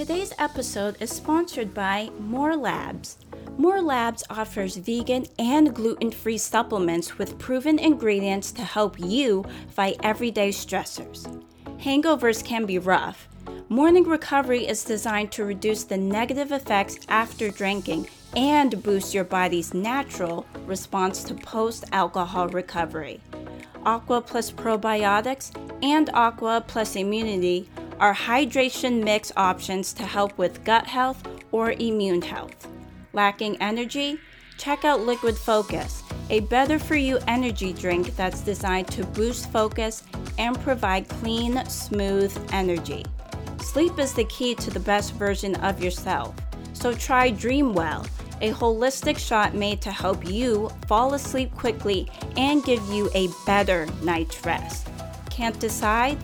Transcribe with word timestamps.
Today's 0.00 0.32
episode 0.38 0.96
is 0.98 1.10
sponsored 1.10 1.74
by 1.74 2.08
More 2.18 2.56
Labs. 2.56 3.18
More 3.58 3.82
Labs 3.82 4.24
offers 4.30 4.76
vegan 4.76 5.26
and 5.38 5.74
gluten 5.74 6.10
free 6.10 6.38
supplements 6.38 7.18
with 7.18 7.38
proven 7.38 7.78
ingredients 7.78 8.50
to 8.52 8.62
help 8.62 8.98
you 8.98 9.44
fight 9.68 9.98
everyday 10.02 10.48
stressors. 10.52 11.28
Hangovers 11.80 12.42
can 12.42 12.64
be 12.64 12.78
rough. 12.78 13.28
Morning 13.68 14.04
recovery 14.04 14.66
is 14.66 14.84
designed 14.84 15.32
to 15.32 15.44
reduce 15.44 15.84
the 15.84 15.98
negative 15.98 16.50
effects 16.50 16.98
after 17.10 17.50
drinking 17.50 18.08
and 18.34 18.82
boost 18.82 19.12
your 19.12 19.24
body's 19.24 19.74
natural 19.74 20.46
response 20.64 21.22
to 21.24 21.34
post 21.34 21.84
alcohol 21.92 22.48
recovery. 22.48 23.20
Aqua 23.84 24.22
Plus 24.22 24.50
Probiotics 24.50 25.54
and 25.82 26.08
Aqua 26.14 26.64
Plus 26.66 26.96
Immunity 26.96 27.68
are 28.00 28.14
hydration 28.14 29.04
mix 29.04 29.30
options 29.36 29.92
to 29.92 30.02
help 30.02 30.36
with 30.38 30.64
gut 30.64 30.86
health 30.86 31.22
or 31.52 31.72
immune 31.72 32.22
health. 32.22 32.66
Lacking 33.12 33.60
energy? 33.60 34.18
Check 34.56 34.84
out 34.84 35.00
Liquid 35.00 35.36
Focus, 35.36 36.02
a 36.30 36.40
better 36.40 36.78
for 36.78 36.96
you 36.96 37.18
energy 37.28 37.72
drink 37.72 38.16
that's 38.16 38.40
designed 38.40 38.88
to 38.88 39.04
boost 39.04 39.50
focus 39.52 40.02
and 40.38 40.58
provide 40.60 41.08
clean, 41.08 41.64
smooth 41.66 42.36
energy. 42.52 43.04
Sleep 43.60 43.98
is 43.98 44.14
the 44.14 44.24
key 44.24 44.54
to 44.56 44.70
the 44.70 44.80
best 44.80 45.14
version 45.14 45.54
of 45.56 45.82
yourself, 45.82 46.34
so 46.72 46.94
try 46.94 47.30
Dreamwell, 47.30 48.08
a 48.40 48.52
holistic 48.52 49.18
shot 49.18 49.54
made 49.54 49.82
to 49.82 49.90
help 49.90 50.26
you 50.26 50.70
fall 50.86 51.12
asleep 51.12 51.54
quickly 51.54 52.10
and 52.36 52.64
give 52.64 52.84
you 52.88 53.10
a 53.14 53.28
better 53.44 53.86
night's 54.02 54.44
rest. 54.46 54.88
Can't 55.28 55.58
decide? 55.58 56.18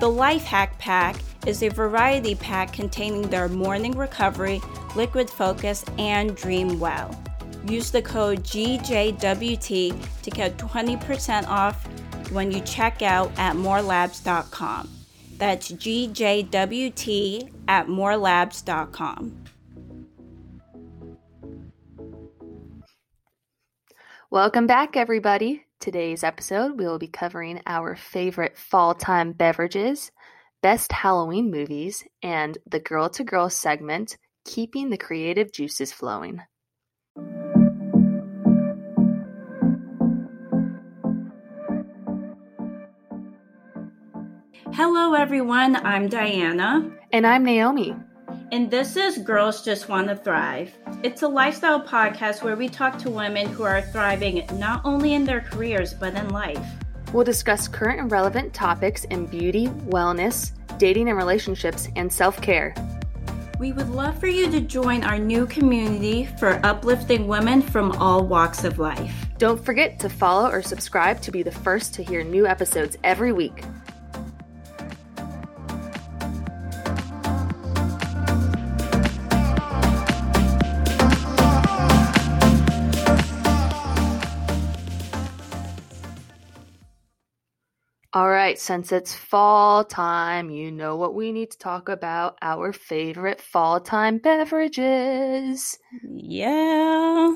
The 0.00 0.08
Life 0.08 0.44
Hack 0.44 0.78
Pack 0.78 1.16
is 1.46 1.62
a 1.62 1.68
variety 1.68 2.34
pack 2.34 2.72
containing 2.72 3.28
their 3.28 3.48
morning 3.50 3.92
recovery, 3.92 4.62
liquid 4.96 5.28
focus, 5.28 5.84
and 5.98 6.34
dream 6.34 6.80
well. 6.80 7.22
Use 7.66 7.90
the 7.90 8.00
code 8.00 8.42
GJWT 8.42 10.22
to 10.22 10.30
get 10.30 10.56
20% 10.56 11.46
off 11.48 11.86
when 12.32 12.50
you 12.50 12.62
check 12.62 13.02
out 13.02 13.30
at 13.38 13.56
morelabs.com. 13.56 14.88
That's 15.36 15.70
GJWT 15.70 17.52
at 17.68 17.86
morelabs.com. 17.86 19.44
Welcome 24.30 24.66
back, 24.66 24.96
everybody. 24.96 25.66
Today's 25.80 26.22
episode, 26.22 26.78
we 26.78 26.84
will 26.84 26.98
be 26.98 27.08
covering 27.08 27.62
our 27.64 27.96
favorite 27.96 28.58
fall 28.58 28.94
time 28.94 29.32
beverages, 29.32 30.10
best 30.62 30.92
Halloween 30.92 31.50
movies, 31.50 32.04
and 32.22 32.58
the 32.66 32.80
girl 32.80 33.08
to 33.08 33.24
girl 33.24 33.48
segment, 33.48 34.18
keeping 34.44 34.90
the 34.90 34.98
creative 34.98 35.50
juices 35.52 35.90
flowing. 35.90 36.42
Hello, 44.74 45.14
everyone. 45.14 45.76
I'm 45.76 46.08
Diana. 46.08 46.90
And 47.10 47.26
I'm 47.26 47.42
Naomi. 47.42 47.96
And 48.52 48.70
this 48.70 48.96
is 48.96 49.16
Girls 49.16 49.64
Just 49.64 49.88
Want 49.88 50.08
to 50.08 50.16
Thrive. 50.16 50.76
It's 51.02 51.22
a 51.22 51.28
lifestyle 51.28 51.80
podcast 51.80 52.42
where 52.42 52.56
we 52.56 52.68
talk 52.68 52.98
to 52.98 53.10
women 53.10 53.46
who 53.46 53.62
are 53.62 53.80
thriving 53.80 54.46
not 54.58 54.82
only 54.84 55.14
in 55.14 55.24
their 55.24 55.40
careers, 55.40 55.94
but 55.94 56.14
in 56.14 56.28
life. 56.28 56.62
We'll 57.14 57.24
discuss 57.24 57.68
current 57.68 58.00
and 58.00 58.12
relevant 58.12 58.52
topics 58.52 59.04
in 59.04 59.24
beauty, 59.24 59.68
wellness, 59.68 60.52
dating 60.76 61.08
and 61.08 61.16
relationships, 61.16 61.88
and 61.96 62.12
self 62.12 62.42
care. 62.42 62.74
We 63.58 63.72
would 63.72 63.88
love 63.88 64.18
for 64.18 64.26
you 64.26 64.50
to 64.50 64.60
join 64.60 65.02
our 65.02 65.18
new 65.18 65.46
community 65.46 66.28
for 66.38 66.60
uplifting 66.64 67.26
women 67.26 67.62
from 67.62 67.92
all 67.92 68.26
walks 68.26 68.64
of 68.64 68.78
life. 68.78 69.26
Don't 69.38 69.64
forget 69.64 69.98
to 70.00 70.10
follow 70.10 70.50
or 70.50 70.60
subscribe 70.60 71.22
to 71.22 71.30
be 71.30 71.42
the 71.42 71.50
first 71.50 71.94
to 71.94 72.02
hear 72.02 72.22
new 72.22 72.46
episodes 72.46 72.98
every 73.04 73.32
week. 73.32 73.64
All 88.20 88.28
right, 88.28 88.58
since 88.58 88.92
it's 88.92 89.14
fall 89.14 89.82
time, 89.82 90.50
you 90.50 90.70
know 90.70 90.96
what 90.96 91.14
we 91.14 91.32
need 91.32 91.52
to 91.52 91.58
talk 91.58 91.88
about 91.88 92.36
our 92.42 92.70
favorite 92.70 93.40
fall 93.40 93.80
time 93.80 94.18
beverages. 94.18 95.78
Yeah. 96.06 97.34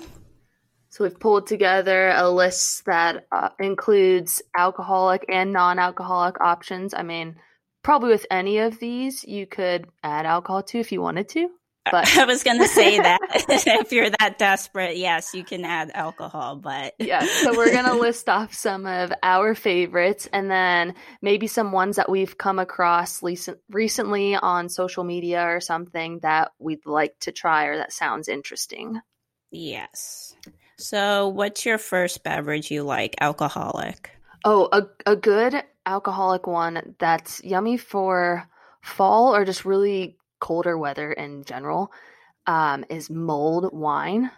So 0.91 1.05
we've 1.05 1.19
pulled 1.19 1.47
together 1.47 2.11
a 2.11 2.29
list 2.29 2.85
that 2.85 3.27
uh, 3.33 3.49
includes 3.59 4.43
alcoholic 4.59 5.25
and 5.31 5.55
non 5.55 5.79
alcoholic 5.79 6.39
options. 6.43 6.93
I 6.93 7.03
mean, 7.03 7.37
probably 7.83 8.11
with 8.11 8.27
any 8.31 8.59
of 8.59 8.79
these, 8.79 9.25
you 9.25 9.47
could 9.47 9.87
add 10.03 10.27
alcohol 10.27 10.65
to 10.65 10.81
if 10.81 10.93
you 10.93 11.01
wanted 11.01 11.31
to. 11.31 11.49
But 11.91 12.09
I 12.17 12.25
was 12.25 12.43
going 12.43 12.59
to 12.59 12.69
say 12.69 12.99
that 12.99 13.21
if 13.49 13.93
you're 13.93 14.11
that 14.11 14.39
desperate, 14.39 14.97
yes, 14.97 15.35
you 15.35 15.45
can 15.45 15.65
add 15.65 15.91
alcohol, 15.95 16.57
but 16.57 16.95
yeah. 16.99 17.25
So 17.25 17.57
we're 17.57 17.73
going 17.73 17.85
to 17.85 17.95
list 17.95 18.29
off 18.29 18.55
some 18.55 18.87
of 18.87 19.13
our 19.23 19.55
favorites 19.55 20.29
and 20.33 20.51
then 20.51 20.95
maybe 21.21 21.47
some 21.47 21.73
ones 21.73 21.97
that 21.97 22.11
we've 22.11 22.37
come 22.39 22.59
across 22.59 23.23
recent, 23.23 23.59
recently 23.71 24.35
on 24.35 24.69
social 24.69 25.05
media 25.05 25.43
or 25.43 25.61
something 25.61 26.21
that 26.21 26.53
we'd 26.59 26.87
like 26.87 27.19
to 27.21 27.33
try 27.33 27.67
or 27.67 27.77
that 27.77 27.93
sounds 27.93 28.29
interesting. 28.29 29.01
Yes. 29.51 30.35
So, 30.79 31.29
what's 31.29 31.65
your 31.65 31.79
first 31.79 32.25
beverage 32.25 32.71
you 32.71 32.83
like? 32.83 33.15
Alcoholic. 33.21 34.11
Oh, 34.45 34.69
a 34.73 34.83
a 35.07 35.17
good 35.17 35.63
alcoholic 35.87 36.47
one 36.47 36.97
that's 36.99 37.43
yummy 37.45 37.77
for 37.77 38.49
fall 38.83 39.35
or 39.35 39.45
just 39.45 39.65
really 39.65 40.17
colder 40.45 40.77
weather 40.77 41.11
in 41.11 41.43
general 41.45 41.91
um, 42.47 42.85
is 42.91 43.09
mulled 43.09 43.73
wine. 43.73 44.31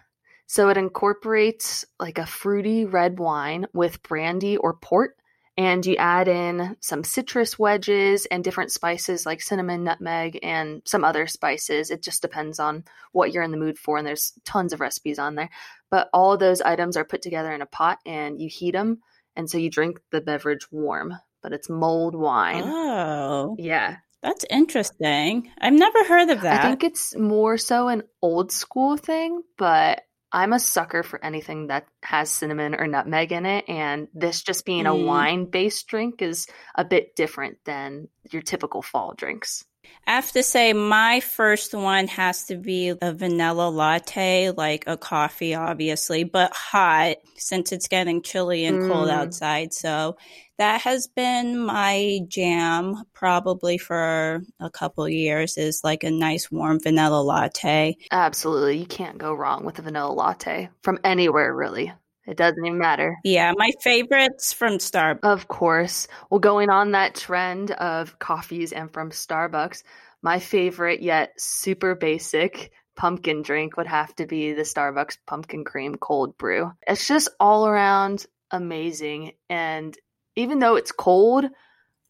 So 0.47 0.69
it 0.69 0.77
incorporates 0.77 1.84
like 1.99 2.19
a 2.19 2.27
fruity 2.27 2.84
red 2.84 3.19
wine 3.19 3.67
with 3.72 4.05
brandy 4.05 4.56
or 4.56 4.75
port, 4.75 5.17
and 5.56 5.84
you 5.84 5.97
add 5.97 6.28
in 6.28 6.77
some 6.81 7.03
citrus 7.03 7.59
wedges 7.59 8.25
and 8.27 8.44
different 8.44 8.71
spices 8.71 9.27
like 9.27 9.41
cinnamon, 9.43 9.83
nutmeg, 9.83 10.39
and 10.44 10.81
some 10.84 11.03
other 11.03 11.27
spices. 11.27 11.91
It 11.91 12.05
just 12.05 12.23
depends 12.23 12.61
on 12.61 12.84
what 13.11 13.33
you're 13.33 13.43
in 13.43 13.50
the 13.50 13.56
mood 13.56 13.77
for, 13.77 13.99
and 13.99 14.06
there's 14.06 14.33
tons 14.44 14.73
of 14.73 14.81
recipes 14.81 15.19
on 15.19 15.34
there. 15.34 15.50
But 15.91 16.09
all 16.12 16.34
of 16.34 16.38
those 16.38 16.61
items 16.61 16.97
are 16.97 17.05
put 17.05 17.23
together 17.23 17.53
in 17.53 17.62
a 17.62 17.67
pot 17.67 17.99
and 18.06 18.41
you 18.41 18.49
heat 18.49 18.75
them, 18.75 19.00
and 19.34 19.50
so 19.50 19.59
you 19.59 19.71
drink 19.71 19.99
the 20.12 20.21
beverage 20.21 20.71
warm. 20.71 21.15
But 21.43 21.53
it's 21.53 21.69
mulled 21.69 22.15
wine. 22.15 22.62
Oh. 22.65 23.56
Yeah. 23.59 23.97
That's 24.22 24.44
interesting. 24.50 25.50
I've 25.59 25.72
never 25.72 26.04
heard 26.04 26.31
of 26.31 26.41
that. 26.43 26.60
I 26.60 26.69
think 26.69 26.84
it's 26.84 27.15
more 27.16 27.59
so 27.59 27.88
an 27.88 28.03
old 28.22 28.50
school 28.50 28.97
thing, 28.97 29.43
but 29.56 30.03
I'm 30.32 30.53
a 30.53 30.59
sucker 30.59 31.03
for 31.03 31.25
anything 31.25 31.69
that 31.69 31.87
has 32.03 32.31
cinnamon 32.31 32.75
or 32.75 32.87
nutmeg 32.87 33.32
in 33.32 33.47
it. 33.47 33.69
And 33.69 34.09
this 34.12 34.43
just 34.43 34.65
being 34.65 34.84
mm. 34.84 34.91
a 34.91 35.06
wine 35.06 35.47
based 35.47 35.87
drink 35.87 36.22
is 36.22 36.47
a 36.75 36.84
bit 36.84 37.15
different 37.15 37.59
than 37.65 38.09
your 38.31 38.43
typical 38.43 38.82
fall 38.82 39.15
drinks. 39.16 39.65
I 40.07 40.13
have 40.13 40.31
to 40.33 40.43
say, 40.43 40.73
my 40.73 41.19
first 41.21 41.75
one 41.75 42.07
has 42.09 42.45
to 42.45 42.57
be 42.57 42.91
a 42.91 43.13
vanilla 43.13 43.69
latte, 43.69 44.53
like 44.53 44.85
a 44.87 44.97
coffee, 44.97 45.55
obviously, 45.55 46.23
but 46.23 46.55
hot 46.55 47.17
since 47.37 47.73
it's 47.73 47.89
getting 47.89 48.23
chilly 48.23 48.65
and 48.65 48.83
mm. 48.83 48.89
cold 48.89 49.09
outside. 49.09 49.73
So 49.73 50.17
that 50.59 50.83
has 50.83 51.09
been 51.09 51.59
my 51.59 52.21
jam 52.29 53.03
probably 53.13 53.79
for 53.79 54.43
a 54.61 54.71
couple 54.71 55.09
years 55.09 55.59
is 55.59 55.81
like 55.83 56.05
a 56.05 56.11
nice 56.11 56.51
warm 56.51 56.81
vanilla 56.81 57.21
latte. 57.21 57.97
Absolutely. 58.11 58.79
You 58.79 58.87
can't 58.87 59.19
go 59.19 59.35
wrong 59.35 59.65
with 59.65 59.79
a 59.79 59.82
vanilla 59.82 60.12
latte 60.12 60.71
from 60.82 60.99
anywhere, 61.05 61.53
really. 61.55 61.93
It 62.26 62.37
doesn't 62.37 62.64
even 62.64 62.78
matter. 62.78 63.19
Yeah, 63.23 63.52
my 63.56 63.70
favorites 63.81 64.52
from 64.52 64.78
Starbucks. 64.78 65.20
Of 65.23 65.49
course. 65.49 66.08
Well, 66.31 66.40
going 66.40 66.70
on 66.70 66.93
that 66.93 67.14
trend 67.14 67.70
of 67.70 68.19
coffees 68.19 68.73
and 68.73 68.93
from 68.93 69.11
Starbucks, 69.11 69.82
my 70.23 70.40
favorite 70.40 71.02
yet 71.02 71.40
super 71.40 71.94
basic 71.94 72.73
pumpkin 72.96 73.43
drink 73.43 73.76
would 73.76 73.87
have 73.87 74.14
to 74.17 74.26
be 74.26 74.55
the 74.55 74.62
Starbucks 74.62 75.19
pumpkin 75.26 75.64
cream 75.64 75.94
cold 75.94 76.37
brew. 76.37 76.73
It's 76.87 77.06
just 77.06 77.28
all 77.38 77.69
around 77.69 78.26
amazing. 78.50 79.32
And 79.49 79.96
even 80.34 80.58
though 80.58 80.76
it's 80.76 80.93
cold, 80.93 81.44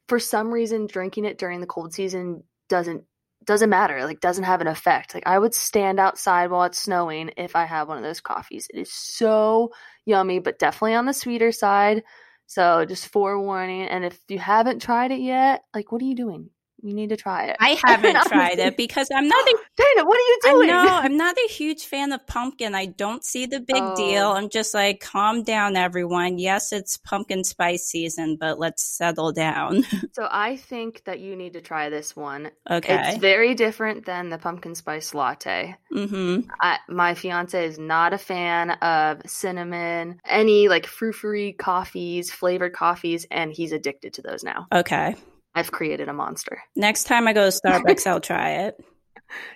for 0.09 0.19
some 0.19 0.51
reason 0.51 0.87
drinking 0.87 1.25
it 1.25 1.39
during 1.39 1.61
the 1.61 1.67
cold 1.67 1.93
season 1.93 2.45
doesn't 2.69 3.05
doesn't 3.47 3.71
matter 3.71 4.05
like 4.05 4.21
doesn't 4.21 4.45
have 4.45 4.61
an 4.61 4.67
effect. 4.67 5.15
Like 5.15 5.27
i 5.27 5.39
would 5.39 5.55
stand 5.55 6.01
outside 6.01 6.51
while 6.51 6.65
it's 6.65 6.79
snowing 6.79 7.31
if 7.37 7.57
i 7.57 7.65
have 7.65 7.89
one 7.89 7.99
of 7.99 8.05
those 8.05 8.21
coffees. 8.21 8.69
It 8.73 8.81
is 8.81 8.93
so 8.93 9.73
yummy 10.05 10.39
but 10.41 10.59
definitely 10.59 10.95
on 10.95 11.07
the 11.07 11.13
sweeter 11.15 11.53
side. 11.53 12.03
So 12.47 12.85
just 12.85 13.09
forewarning 13.09 13.83
and 13.83 14.05
if 14.05 14.19
you 14.29 14.39
haven't 14.39 14.83
tried 14.83 15.11
it 15.13 15.21
yet 15.21 15.65
like 15.75 15.93
what 15.93 16.03
are 16.03 16.07
you 16.07 16.15
doing 16.15 16.51
You 16.87 16.95
need 16.95 17.09
to 17.11 17.17
try 17.17 17.47
it. 17.47 17.57
I 17.61 17.71
haven't 17.85 18.17
tried 18.29 18.59
it 18.61 18.77
because 18.77 19.09
I'm 19.15 19.27
not 19.29 19.47
a 19.47 19.57
Dana, 19.77 20.07
what 20.07 20.17
are 20.17 20.21
you 20.21 20.39
doing? 20.45 20.69
No, 20.69 20.87
I'm 20.89 21.17
not 21.17 21.37
a 21.37 21.49
huge 21.53 21.85
fan 21.87 22.13
of 22.13 22.27
pumpkin. 22.27 22.75
I 22.75 22.87
don't 22.87 23.25
see 23.25 23.47
the 23.47 23.61
big 23.61 23.77
Oh. 23.83 23.97
deal. 23.97 24.29
I'm 24.31 24.49
just 24.49 24.73
like, 24.73 25.01
calm 25.01 25.43
down, 25.43 25.77
everyone. 25.77 26.39
Yes, 26.39 26.73
it's 26.73 26.97
pumpkin 26.97 27.45
spice 27.45 27.85
season, 27.87 28.37
but 28.37 28.59
let's 28.59 28.83
settle 28.85 29.33
down. 29.33 29.83
So 30.13 30.27
I 30.31 30.57
think 30.57 31.05
that 31.05 31.21
you 31.21 31.37
need 31.37 31.53
to 31.55 31.61
try 31.61 31.91
this 31.91 32.17
one. 32.17 32.51
okay. 32.71 33.09
It's 33.11 33.19
very 33.19 33.55
different 33.55 34.07
than 34.07 34.31
the 34.31 34.39
pumpkin 34.39 34.75
spice 34.75 35.13
latte. 35.13 35.77
mm-hmm. 35.93 36.49
I, 36.61 36.79
my 36.89 37.15
fiance 37.15 37.67
is 37.67 37.79
not 37.79 38.15
a 38.15 38.19
fan 38.19 38.71
of 38.71 39.21
cinnamon, 39.29 40.21
any 40.25 40.69
like 40.69 40.87
frou-frou 40.87 41.53
coffees, 41.55 42.31
flavored 42.33 42.73
coffees, 42.73 43.27
and 43.31 43.53
he's 43.53 43.73
addicted 43.73 44.15
to 44.15 44.23
those 44.23 44.43
now. 44.45 44.67
Okay. 44.73 45.17
I've 45.57 45.73
created 45.73 46.09
a 46.09 46.13
monster. 46.13 46.63
Next 46.77 47.05
time 47.05 47.27
I 47.27 47.33
go 47.33 47.51
to 47.51 47.57
Starbucks, 47.61 48.07
I'll 48.07 48.21
try 48.21 48.51
it. 48.67 48.77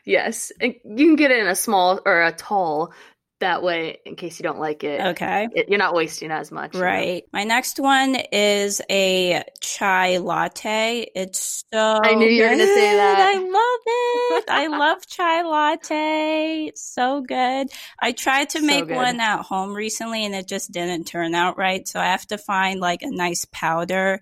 Yes, 0.05 0.50
you 0.61 0.75
can 0.82 1.14
get 1.14 1.31
it 1.31 1.38
in 1.38 1.47
a 1.47 1.55
small 1.55 2.00
or 2.05 2.23
a 2.23 2.32
tall. 2.32 2.93
That 3.38 3.62
way, 3.62 3.99
in 4.05 4.17
case 4.17 4.38
you 4.38 4.43
don't 4.43 4.58
like 4.58 4.82
it, 4.85 5.00
Okay. 5.00 5.49
it- 5.55 5.69
you're 5.70 5.79
not 5.79 5.94
wasting 5.94 6.31
as 6.32 6.50
much. 6.50 6.75
you 6.75 6.81
know? 6.81 6.87
Right. 6.87 7.23
My 7.32 7.44
next 7.44 7.79
one 7.79 8.17
is 8.32 8.82
a 8.91 9.44
chai 9.61 10.19
latte. 10.19 11.06
It's 11.14 11.64
so 11.73 12.00
I 12.02 12.14
knew 12.17 12.26
you 12.26 12.43
were 12.43 12.49
gonna 12.50 12.67
say 12.67 12.91
good. 12.91 12.99
that. 12.99 13.32
I 13.35 13.38
love 13.38 14.43
it. 14.43 14.44
I 14.50 14.67
love 14.67 15.06
chai 15.06 15.43
latte. 15.43 16.64
It's 16.67 16.82
so 16.82 17.20
good. 17.23 17.69
I 17.99 18.12
tried 18.12 18.50
to 18.50 18.62
make 18.62 18.88
good. 18.88 18.97
one 18.97 19.20
at 19.20 19.41
home 19.43 19.73
recently 19.73 20.25
and 20.26 20.35
it 20.35 20.47
just 20.49 20.73
didn't 20.73 21.05
turn 21.06 21.35
out 21.35 21.56
right. 21.56 21.87
So 21.87 22.00
I 22.00 22.06
have 22.06 22.26
to 22.26 22.38
find 22.38 22.81
like 22.81 23.02
a 23.02 23.11
nice 23.11 23.47
powder 23.52 24.20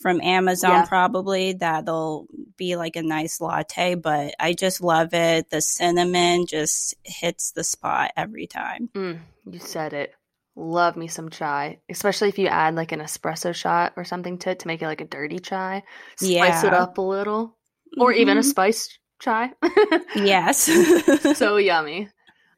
from 0.00 0.20
Amazon 0.20 0.70
Yeah. 0.70 0.86
probably 0.86 1.54
that'll 1.54 2.26
be 2.56 2.76
like 2.76 2.96
a 2.96 3.02
nice 3.02 3.40
latte, 3.40 3.94
but 3.94 4.34
I 4.38 4.52
just 4.52 4.80
love 4.82 5.14
it. 5.14 5.50
The 5.50 5.60
cinnamon 5.60 6.46
just 6.46 6.94
hits 7.02 7.52
the 7.52 7.64
spot 7.64 8.12
every 8.16 8.46
time. 8.46 8.90
Mm, 8.94 9.20
you 9.50 9.58
said 9.58 9.92
it. 9.92 10.12
Love 10.54 10.96
me 10.96 11.06
some 11.08 11.28
chai, 11.28 11.80
especially 11.90 12.28
if 12.28 12.38
you 12.38 12.46
add 12.46 12.74
like 12.74 12.92
an 12.92 13.00
espresso 13.00 13.54
shot 13.54 13.92
or 13.96 14.04
something 14.04 14.38
to 14.38 14.50
it 14.50 14.60
to 14.60 14.66
make 14.68 14.80
it 14.80 14.86
like 14.86 15.00
a 15.02 15.06
dirty 15.06 15.38
chai. 15.38 15.82
Spice 16.16 16.64
it 16.64 16.72
up 16.72 16.96
a 16.98 17.02
little, 17.02 17.56
or 17.98 18.12
even 18.12 18.38
a 18.38 18.40
Mhm. 18.40 18.44
spiced 18.44 18.98
chai. 19.20 19.52
Yes. 20.14 20.70
so 21.38 21.56
yummy. 21.58 22.08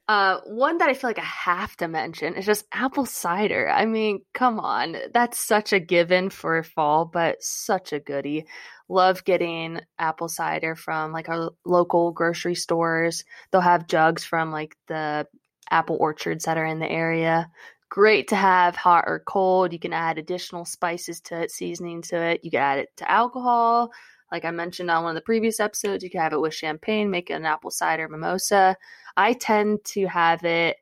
Uh, 0.09 0.41
one 0.47 0.79
that 0.79 0.89
I 0.89 0.95
feel 0.95 1.11
like 1.11 1.19
I 1.19 1.23
have 1.23 1.77
to 1.77 1.87
mention 1.87 2.35
is 2.35 2.47
just 2.47 2.65
apple 2.73 3.05
cider. 3.05 3.69
I 3.69 3.85
mean, 3.85 4.23
come 4.33 4.59
on, 4.59 4.97
that's 5.13 5.39
such 5.39 5.75
a 5.75 5.81
given 5.81 6.31
for 6.31 6.63
fall, 6.63 7.05
but 7.05 7.43
such 7.43 7.93
a 7.93 8.01
goodie. 8.01 8.47
Love 8.89 9.23
getting 9.25 9.81
apple 9.99 10.29
cider 10.31 10.75
from 10.75 11.13
like 11.13 11.29
our 11.29 11.51
local 11.67 12.13
grocery 12.13 12.55
stores. 12.55 13.23
They'll 13.51 13.61
have 13.61 13.87
jugs 13.87 14.25
from 14.25 14.51
like 14.51 14.77
the 14.87 15.27
apple 15.71 15.99
orchards 16.01 16.47
that 16.47 16.57
are 16.57 16.65
in 16.65 16.79
the 16.79 16.91
area. 16.91 17.51
Great 17.91 18.29
to 18.29 18.37
have 18.37 18.77
hot 18.77 19.05
or 19.07 19.23
cold. 19.27 19.75
You 19.75 19.79
can 19.79 19.93
add 19.93 20.17
additional 20.17 20.65
spices 20.65 21.21
to 21.23 21.43
it, 21.43 21.51
seasoning 21.51 22.01
to 22.03 22.17
it. 22.17 22.41
You 22.43 22.51
can 22.51 22.61
add 22.61 22.79
it 22.79 22.89
to 22.97 23.11
alcohol. 23.11 23.91
Like 24.31 24.45
I 24.45 24.51
mentioned 24.51 24.91
on 24.91 25.05
one 25.05 25.11
of 25.11 25.15
the 25.15 25.25
previous 25.25 25.59
episodes, 25.59 26.05
you 26.05 26.11
can 26.11 26.21
have 26.21 26.35
it 26.35 26.41
with 26.41 26.55
champagne, 26.55 27.11
make 27.11 27.31
an 27.31 27.47
apple 27.47 27.71
cider 27.71 28.09
mimosa. 28.09 28.77
I 29.19 29.33
tend 29.33 29.85
to 29.87 30.07
have 30.07 30.45
it 30.45 30.77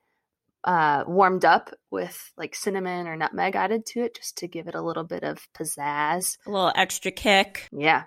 uh, 0.62 1.04
warmed 1.06 1.44
up 1.46 1.70
with 1.90 2.32
like 2.36 2.54
cinnamon 2.54 3.06
or 3.06 3.16
nutmeg 3.16 3.56
added 3.56 3.86
to 3.86 4.00
it 4.02 4.14
just 4.16 4.36
to 4.38 4.46
give 4.46 4.68
it 4.68 4.74
a 4.74 4.82
little 4.82 5.04
bit 5.04 5.22
of 5.22 5.38
pizzazz. 5.58 6.36
a 6.46 6.50
little 6.50 6.72
extra 6.76 7.10
kick. 7.10 7.66
Yeah, 7.72 8.02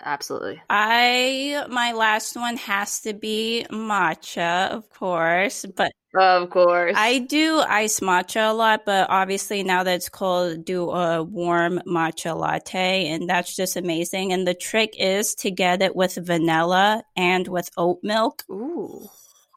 absolutely. 0.00 0.62
I 0.70 1.66
my 1.68 1.92
last 1.92 2.36
one 2.36 2.58
has 2.58 3.00
to 3.00 3.12
be 3.12 3.66
matcha, 3.70 4.70
of 4.70 4.88
course, 4.90 5.66
but 5.74 5.90
Of 6.14 6.50
course. 6.50 6.94
I 6.96 7.18
do 7.20 7.60
ice 7.66 8.00
matcha 8.00 8.50
a 8.50 8.52
lot, 8.52 8.84
but 8.84 9.08
obviously 9.08 9.62
now 9.62 9.82
that 9.82 9.94
it's 9.94 10.10
cold, 10.10 10.64
do 10.64 10.90
a 10.90 11.22
warm 11.24 11.80
matcha 11.88 12.36
latte, 12.36 13.08
and 13.08 13.28
that's 13.28 13.56
just 13.56 13.76
amazing. 13.76 14.32
And 14.32 14.46
the 14.46 14.54
trick 14.54 14.94
is 14.98 15.34
to 15.36 15.50
get 15.50 15.82
it 15.82 15.96
with 15.96 16.14
vanilla 16.16 17.02
and 17.16 17.48
with 17.48 17.68
oat 17.76 18.00
milk. 18.02 18.44
Ooh. 18.50 19.08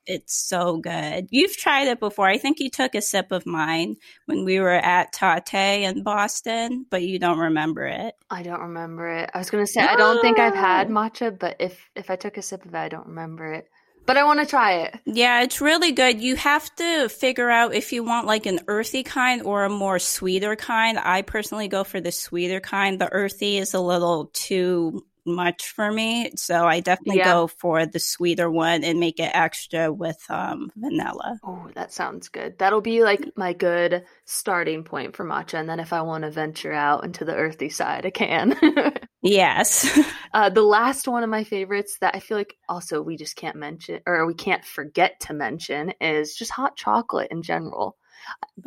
It's 0.07 0.35
so 0.35 0.77
good. 0.77 1.27
You've 1.31 1.57
tried 1.57 1.87
it 1.87 1.99
before. 1.99 2.27
I 2.27 2.37
think 2.37 2.59
you 2.59 2.69
took 2.69 2.95
a 2.95 3.01
sip 3.01 3.31
of 3.31 3.45
mine 3.45 3.97
when 4.25 4.45
we 4.45 4.59
were 4.59 4.69
at 4.69 5.13
Tatte 5.13 5.53
in 5.53 6.03
Boston, 6.03 6.85
but 6.89 7.03
you 7.03 7.19
don't 7.19 7.39
remember 7.39 7.85
it. 7.85 8.15
I 8.29 8.43
don't 8.43 8.61
remember 8.61 9.09
it. 9.09 9.31
I 9.33 9.37
was 9.37 9.49
gonna 9.49 9.67
say 9.67 9.81
I 9.81 9.95
don't 9.95 10.21
think 10.21 10.39
I've 10.39 10.55
had 10.55 10.89
matcha, 10.89 11.37
but 11.37 11.55
if 11.59 11.89
if 11.95 12.09
I 12.09 12.15
took 12.15 12.37
a 12.37 12.41
sip 12.41 12.65
of 12.65 12.73
it, 12.73 12.77
I 12.77 12.89
don't 12.89 13.07
remember 13.07 13.53
it. 13.53 13.69
But 14.05 14.17
I 14.17 14.23
want 14.23 14.39
to 14.39 14.45
try 14.45 14.73
it. 14.83 14.99
Yeah, 15.05 15.41
it's 15.41 15.61
really 15.61 15.91
good. 15.91 16.21
You 16.21 16.35
have 16.35 16.73
to 16.75 17.09
figure 17.09 17.49
out 17.49 17.73
if 17.73 17.91
you 17.91 18.03
want 18.03 18.27
like 18.27 18.45
an 18.45 18.59
earthy 18.67 19.01
kind 19.01 19.41
or 19.41 19.63
a 19.63 19.69
more 19.69 19.97
sweeter 19.97 20.55
kind. 20.55 20.99
I 20.99 21.23
personally 21.23 21.67
go 21.67 21.83
for 21.83 21.99
the 21.99 22.11
sweeter 22.11 22.59
kind. 22.59 23.01
The 23.01 23.11
earthy 23.11 23.57
is 23.57 23.73
a 23.73 23.79
little 23.79 24.29
too 24.33 25.03
much 25.25 25.69
for 25.71 25.91
me, 25.91 26.31
so 26.35 26.65
I 26.67 26.79
definitely 26.81 27.17
Yeah. 27.17 27.23
go 27.23 27.47
for 27.47 27.85
the 27.85 27.99
sweeter 27.99 28.49
one 28.49 28.83
and 28.83 28.99
make 28.99 29.19
it 29.19 29.31
extra 29.33 29.91
with 29.91 30.19
um, 30.29 30.71
vanilla. 30.75 31.39
Oh, 31.43 31.69
that 31.75 31.93
sounds 31.93 32.29
good. 32.29 32.57
That'll 32.57 32.81
be 32.81 33.03
like 33.03 33.31
my 33.37 33.53
good 33.53 34.05
starting 34.25 34.83
point 34.83 35.15
for 35.15 35.23
matcha, 35.23 35.59
and 35.59 35.69
then 35.69 35.79
if 35.79 35.93
I 35.93 36.01
want 36.01 36.23
to 36.23 36.31
venture 36.31 36.73
out 36.73 37.05
into 37.05 37.23
the 37.23 37.35
earthy 37.35 37.69
side, 37.69 38.05
I 38.05 38.09
can. 38.09 38.55
Yes. 39.21 39.99
uh, 40.33 40.49
the 40.49 40.61
last 40.61 41.07
one 41.07 41.23
of 41.23 41.29
my 41.29 41.43
favorites 41.43 41.97
that 42.01 42.15
I 42.15 42.19
feel 42.19 42.37
like 42.37 42.55
also 42.69 43.01
we 43.01 43.17
just 43.17 43.35
can't 43.35 43.55
mention 43.55 43.99
or 44.05 44.25
we 44.27 44.35
can't 44.35 44.63
forget 44.63 45.19
to 45.21 45.33
mention 45.33 45.93
is 45.99 46.35
just 46.35 46.51
hot 46.51 46.75
chocolate 46.75 47.31
in 47.31 47.41
general. 47.41 47.97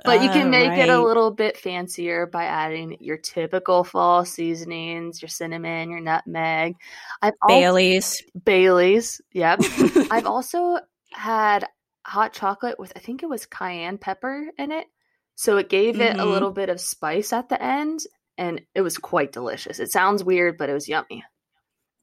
But 0.04 0.22
you 0.22 0.28
can 0.28 0.48
Oh, 0.48 0.50
make 0.50 0.78
it 0.78 0.88
a 0.88 1.02
little 1.02 1.30
bit 1.30 1.56
fancier 1.56 2.26
by 2.26 2.44
adding 2.44 2.96
your 3.00 3.16
typical 3.16 3.84
fall 3.84 4.24
seasonings, 4.24 5.22
your 5.22 5.28
cinnamon, 5.30 5.90
your 5.90 6.00
nutmeg. 6.00 6.76
I've 7.22 7.34
Bailey's. 7.46 8.22
Bailey's. 8.44 9.20
Yep. 9.32 9.60
I've 10.10 10.26
also 10.26 10.78
had 11.12 11.66
hot 12.04 12.32
chocolate 12.32 12.78
with 12.78 12.92
I 12.96 13.00
think 13.00 13.22
it 13.22 13.28
was 13.28 13.46
cayenne 13.46 13.98
pepper 13.98 14.46
in 14.58 14.72
it. 14.72 14.86
So 15.34 15.56
it 15.56 15.68
gave 15.68 16.00
it 16.00 16.16
a 16.16 16.22
Mhm. 16.22 16.30
little 16.30 16.50
bit 16.50 16.68
of 16.68 16.80
spice 16.80 17.32
at 17.32 17.48
the 17.48 17.60
end 17.62 18.00
and 18.36 18.60
it 18.74 18.82
was 18.82 18.98
quite 18.98 19.32
delicious. 19.32 19.78
It 19.80 19.90
sounds 19.90 20.22
weird, 20.22 20.58
but 20.58 20.68
it 20.68 20.74
was 20.74 20.88
yummy. 20.88 21.24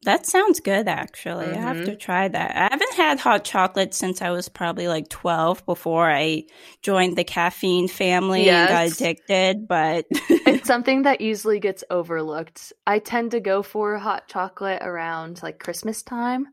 That 0.06 0.25
sounds 0.28 0.60
good, 0.60 0.88
actually. 0.88 1.56
I 1.56 1.60
have 1.62 1.81
to 1.84 1.96
try 1.96 2.28
that. 2.28 2.56
I 2.56 2.68
haven't 2.72 2.94
had 2.94 3.19
hot 3.19 3.44
chocolate 3.44 3.94
since 3.94 4.22
I 4.22 4.30
was 4.30 4.47
probably 4.50 4.88
like 4.88 5.09
12 5.09 5.66
before 5.66 6.09
I 6.12 6.44
joined 6.83 7.18
the 7.18 7.24
caffeine 7.24 7.88
family 7.88 8.54
and 8.54 8.68
got 8.68 8.85
addicted, 8.88 9.68
but 9.68 10.06
It's 10.45 10.68
something 10.68 11.04
that 11.04 11.21
usually 11.21 11.59
gets 11.59 11.83
overlooked. 11.90 12.71
I 12.85 13.00
tend 13.00 13.31
to 13.31 13.40
go 13.40 13.64
for 13.64 13.97
hot 13.97 14.28
chocolate 14.28 14.81
around 14.81 15.42
like 15.44 15.59
Christmas 15.59 16.04
time, 16.04 16.47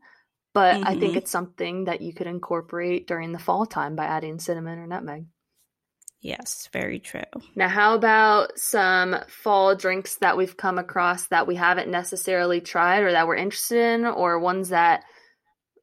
but 0.53 0.79
I 0.83 0.95
think 0.95 1.13
Mhm. 1.13 1.17
it's 1.17 1.31
something 1.31 1.85
that 1.85 2.01
you 2.01 2.13
could 2.13 2.27
incorporate 2.27 3.07
during 3.07 3.31
the 3.33 3.39
fall 3.39 3.65
time 3.67 3.95
by 3.95 4.05
adding 4.05 4.39
cinnamon 4.39 4.79
or 4.79 4.87
nutmeg. 4.87 5.25
Yes, 6.23 6.67
very 6.73 6.99
true. 6.99 7.21
Now, 7.55 7.67
how 7.67 7.93
about 7.93 8.57
some 8.57 9.17
fall 9.27 9.75
drinks 9.75 10.15
that 10.15 10.35
we've 10.37 10.57
come 10.57 10.79
across 10.79 11.27
that 11.27 11.45
we 11.45 11.55
haven't 11.55 11.91
necessarily 11.91 12.61
tried 12.61 13.03
or 13.03 13.11
that 13.11 13.27
we're 13.27 13.35
interested 13.35 13.77
in, 13.77 14.05
or 14.05 14.39
ones 14.39 14.69
that 14.69 15.03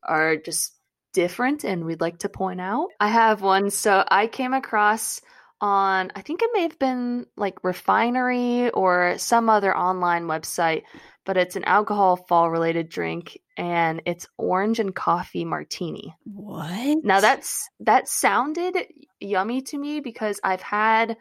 are 0.03 0.37
just 0.37 0.73
different 1.13 1.65
and 1.65 1.85
we'd 1.85 2.01
like 2.01 2.19
to 2.21 2.29
point 2.29 2.61
out? 2.61 2.89
I 2.99 3.09
have 3.09 3.43
one. 3.43 3.71
So 3.71 4.03
I 4.09 4.27
came 4.27 4.55
across 4.55 5.21
on, 5.61 6.11
I 6.15 6.23
think 6.23 6.41
it 6.43 6.51
may 6.55 6.63
have 6.63 6.79
been 6.79 7.27
like 7.37 7.63
Refinery 7.63 8.71
or 8.71 9.19
some 9.19 9.51
other 9.51 9.77
online 9.77 10.25
website, 10.25 10.85
but 11.25 11.37
it's 11.37 11.57
an 11.57 11.65
alcohol 11.65 12.17
fall 12.17 12.51
related 12.51 12.89
drink 12.89 13.39
and 13.57 14.03
it's 14.07 14.27
orange 14.39 14.79
and 14.79 14.95
coffee 14.95 15.45
martini. 15.45 16.15
What? 16.25 17.05
Now 17.05 17.21
that's 17.21 17.69
that 17.81 18.09
sounded 18.09 18.77
yummy 19.21 19.63
to 19.63 19.79
me 19.79 20.01
because 20.01 20.41
I've 20.43 20.63
had 20.63 21.17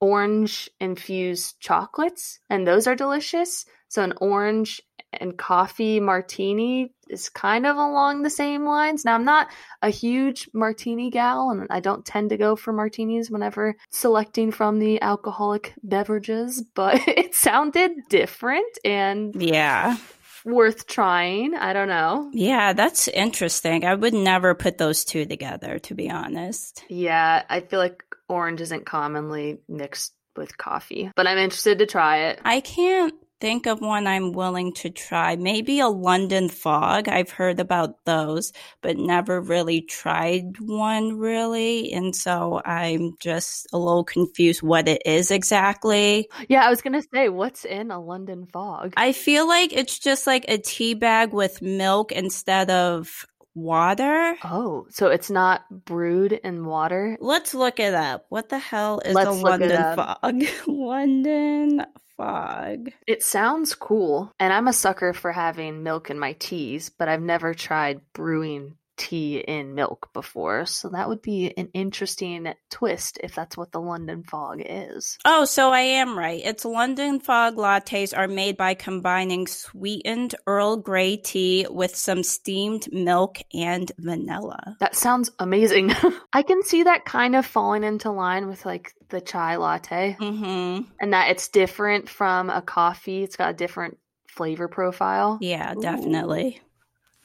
orange 0.00 0.70
infused 0.80 1.60
chocolates 1.60 2.40
and 2.50 2.66
those 2.66 2.86
are 2.86 2.96
delicious. 2.96 3.64
So 3.88 4.02
an 4.02 4.14
orange 4.20 4.82
and 5.12 5.36
coffee 5.36 6.00
martini 6.00 6.92
is 7.10 7.28
kind 7.28 7.66
of 7.66 7.76
along 7.76 8.22
the 8.22 8.30
same 8.30 8.64
lines. 8.64 9.04
Now 9.04 9.14
I'm 9.14 9.24
not 9.24 9.48
a 9.82 9.90
huge 9.90 10.48
martini 10.52 11.10
gal 11.10 11.50
and 11.50 11.66
I 11.70 11.80
don't 11.80 12.04
tend 12.04 12.30
to 12.30 12.36
go 12.36 12.56
for 12.56 12.72
martinis 12.72 13.30
whenever 13.30 13.76
selecting 13.90 14.50
from 14.50 14.78
the 14.78 15.00
alcoholic 15.02 15.74
beverages, 15.82 16.62
but 16.74 17.00
it 17.08 17.34
sounded 17.34 17.92
different 18.08 18.78
and 18.84 19.34
Yeah. 19.40 19.96
worth 20.44 20.86
trying. 20.86 21.54
I 21.54 21.72
don't 21.72 21.88
know. 21.88 22.30
Yeah, 22.32 22.72
that's 22.72 23.08
interesting. 23.08 23.84
I 23.84 23.94
would 23.94 24.14
never 24.14 24.54
put 24.54 24.78
those 24.78 25.04
two 25.04 25.26
together, 25.26 25.78
to 25.80 25.94
be 25.94 26.10
honest. 26.10 26.84
Yeah, 26.88 27.42
I 27.48 27.60
feel 27.60 27.80
like 27.80 28.02
orange 28.28 28.60
isn't 28.60 28.86
commonly 28.86 29.58
mixed 29.68 30.14
with 30.36 30.56
coffee, 30.56 31.10
but 31.16 31.26
I'm 31.26 31.38
interested 31.38 31.78
to 31.80 31.86
try 31.86 32.18
it. 32.28 32.40
I 32.44 32.60
can't 32.60 33.14
think 33.40 33.66
of 33.66 33.80
one 33.80 34.06
I'm 34.06 34.32
willing 34.32 34.72
to 34.74 34.90
try. 34.90 35.36
Maybe 35.36 35.80
a 35.80 35.88
London 35.88 36.48
fog. 36.48 37.08
I've 37.08 37.30
heard 37.30 37.60
about 37.60 38.04
those, 38.04 38.52
but 38.80 38.96
never 38.96 39.40
really 39.40 39.80
tried 39.80 40.58
one 40.60 41.18
really. 41.18 41.92
And 41.92 42.14
so 42.14 42.60
I'm 42.64 43.16
just 43.20 43.68
a 43.72 43.78
little 43.78 44.04
confused 44.04 44.62
what 44.62 44.88
it 44.88 45.02
is 45.04 45.30
exactly. 45.30 46.28
Yeah, 46.48 46.64
I 46.64 46.70
was 46.70 46.82
going 46.82 47.00
to 47.00 47.08
say, 47.12 47.28
what's 47.28 47.64
in 47.64 47.90
a 47.90 48.00
London 48.00 48.46
fog? 48.46 48.94
I 48.96 49.12
feel 49.12 49.46
like 49.46 49.72
it's 49.72 49.98
just 49.98 50.26
like 50.26 50.44
a 50.48 50.58
tea 50.58 50.94
bag 50.94 51.32
with 51.32 51.62
milk 51.62 52.12
instead 52.12 52.70
of 52.70 53.26
water. 53.58 54.36
Oh, 54.44 54.86
so 54.90 55.08
it's 55.08 55.30
not 55.30 55.62
brewed 55.70 56.32
in 56.32 56.64
water? 56.64 57.18
Let's 57.20 57.54
look 57.54 57.80
it 57.80 57.94
up. 57.94 58.26
What 58.28 58.48
the 58.48 58.58
hell 58.58 59.00
is 59.04 59.14
Let's 59.14 59.28
a 59.28 59.32
London 59.32 59.96
fog? 59.96 60.44
London 60.66 61.86
fog. 62.16 62.90
It 63.06 63.22
sounds 63.22 63.74
cool. 63.74 64.32
And 64.38 64.52
I'm 64.52 64.68
a 64.68 64.72
sucker 64.72 65.12
for 65.12 65.32
having 65.32 65.82
milk 65.82 66.10
in 66.10 66.18
my 66.18 66.34
teas, 66.34 66.90
but 66.90 67.08
I've 67.08 67.22
never 67.22 67.54
tried 67.54 68.00
brewing 68.12 68.76
tea 68.98 69.38
in 69.38 69.74
milk 69.74 70.10
before. 70.12 70.66
So 70.66 70.88
that 70.90 71.08
would 71.08 71.22
be 71.22 71.52
an 71.56 71.68
interesting 71.72 72.52
twist 72.70 73.18
if 73.22 73.34
that's 73.34 73.56
what 73.56 73.72
the 73.72 73.80
London 73.80 74.24
fog 74.24 74.60
is. 74.64 75.18
Oh, 75.24 75.44
so 75.44 75.70
I 75.72 75.80
am 75.80 76.18
right. 76.18 76.42
It's 76.44 76.64
London 76.64 77.20
fog 77.20 77.56
lattes 77.56 78.16
are 78.16 78.28
made 78.28 78.56
by 78.56 78.74
combining 78.74 79.46
sweetened 79.46 80.34
Earl 80.46 80.76
Grey 80.76 81.16
tea 81.16 81.66
with 81.70 81.94
some 81.96 82.22
steamed 82.22 82.92
milk 82.92 83.38
and 83.54 83.90
vanilla. 83.98 84.76
That 84.80 84.96
sounds 84.96 85.30
amazing. 85.38 85.92
I 86.32 86.42
can 86.42 86.62
see 86.62 86.82
that 86.82 87.04
kind 87.04 87.36
of 87.36 87.46
falling 87.46 87.84
into 87.84 88.10
line 88.10 88.48
with 88.48 88.66
like 88.66 88.92
the 89.08 89.20
chai 89.20 89.56
latte 89.56 90.16
Mm-hmm. 90.20 90.90
and 91.00 91.12
that 91.12 91.30
it's 91.30 91.48
different 91.48 92.08
from 92.08 92.50
a 92.50 92.60
coffee. 92.60 93.22
It's 93.22 93.36
got 93.36 93.50
a 93.50 93.54
different 93.54 93.98
flavor 94.26 94.68
profile. 94.68 95.38
Yeah, 95.40 95.74
Ooh. 95.76 95.80
definitely. 95.80 96.60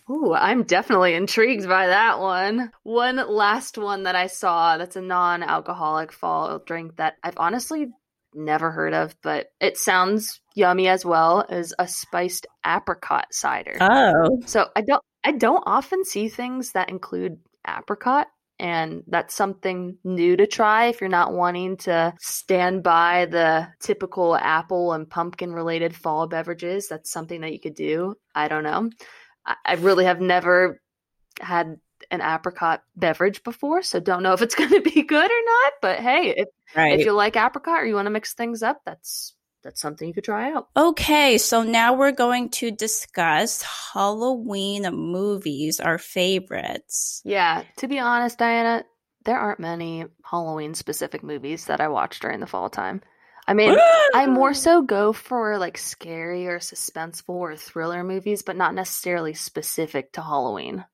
Ooh, 0.09 0.33
I'm 0.33 0.63
definitely 0.63 1.13
intrigued 1.13 1.67
by 1.67 1.87
that 1.87 2.19
one. 2.19 2.71
One 2.83 3.15
last 3.15 3.77
one 3.77 4.03
that 4.03 4.15
I 4.15 4.27
saw 4.27 4.77
that's 4.77 4.95
a 4.95 5.01
non 5.01 5.43
alcoholic 5.43 6.11
fall 6.11 6.59
drink 6.59 6.97
that 6.97 7.15
I've 7.23 7.37
honestly 7.37 7.87
never 8.35 8.71
heard 8.71 8.93
of, 8.93 9.15
but 9.21 9.47
it 9.59 9.77
sounds 9.77 10.41
yummy 10.55 10.87
as 10.87 11.05
well 11.05 11.45
is 11.49 11.73
a 11.79 11.87
spiced 11.87 12.47
apricot 12.65 13.27
cider. 13.31 13.77
Oh. 13.79 14.41
so 14.45 14.67
I 14.75 14.81
don't 14.81 15.03
I 15.23 15.31
don't 15.31 15.63
often 15.65 16.03
see 16.03 16.27
things 16.27 16.71
that 16.73 16.89
include 16.89 17.39
apricot 17.67 18.27
and 18.59 19.03
that's 19.07 19.33
something 19.35 19.97
new 20.03 20.37
to 20.37 20.47
try 20.47 20.85
if 20.85 21.01
you're 21.01 21.09
not 21.09 21.33
wanting 21.33 21.77
to 21.77 22.13
stand 22.19 22.83
by 22.83 23.25
the 23.25 23.67
typical 23.79 24.35
apple 24.35 24.93
and 24.93 25.09
pumpkin 25.09 25.53
related 25.53 25.95
fall 25.95 26.27
beverages. 26.27 26.87
That's 26.87 27.11
something 27.11 27.41
that 27.41 27.51
you 27.51 27.59
could 27.59 27.75
do. 27.75 28.15
I 28.35 28.47
don't 28.47 28.63
know. 28.63 28.89
I, 29.45 29.55
I 29.65 29.73
really 29.75 30.05
have 30.05 30.21
never 30.21 30.81
had 31.39 31.77
an 32.11 32.21
apricot 32.21 32.83
beverage 32.95 33.43
before, 33.43 33.81
so 33.81 33.99
don't 33.99 34.23
know 34.23 34.33
if 34.33 34.41
it's 34.41 34.55
going 34.61 34.69
to 34.71 34.81
be 34.81 35.03
good 35.03 35.31
or 35.31 35.43
not. 35.45 35.73
But 35.81 35.99
hey, 35.99 36.33
if, 36.37 36.47
Right. 36.75 36.99
if 36.99 37.05
you 37.05 37.11
like 37.13 37.35
apricot 37.35 37.81
or 37.81 37.85
you 37.85 37.95
want 37.95 38.07
to 38.07 38.11
mix 38.11 38.33
things 38.33 38.63
up, 38.63 38.81
that's 38.85 39.35
that's 39.63 39.79
something 39.79 40.07
you 40.07 40.13
could 40.13 40.25
try 40.25 40.51
out. 40.51 40.67
Okay, 40.75 41.37
so 41.37 41.63
now 41.63 41.93
we're 41.93 42.11
going 42.11 42.49
to 42.49 42.69
discuss 42.71 43.63
Halloween 43.93 44.83
movies, 44.93 45.79
our 45.79 45.97
favorites. 45.97 47.21
Yeah, 47.23 47.63
to 47.77 47.87
be 47.87 47.97
honest, 47.99 48.37
Diana, 48.39 48.83
there 49.23 49.37
aren't 49.39 49.61
many 49.61 50.05
Halloween 50.25 50.73
specific 50.73 51.23
movies 51.23 51.67
that 51.67 51.79
I 51.79 51.87
watch 51.87 52.19
during 52.19 52.41
the 52.41 52.47
fall 52.47 52.69
time. 52.69 53.01
I 53.47 53.53
mean, 53.53 53.75
I 54.13 54.25
more 54.27 54.53
so 54.53 54.81
go 54.81 55.13
for 55.13 55.57
like 55.57 55.77
scary 55.77 56.47
or 56.47 56.59
suspenseful 56.59 57.29
or 57.29 57.55
thriller 57.55 58.03
movies, 58.03 58.41
but 58.41 58.55
not 58.55 58.73
necessarily 58.73 59.33
specific 59.33 60.13
to 60.13 60.21
Halloween. 60.21 60.85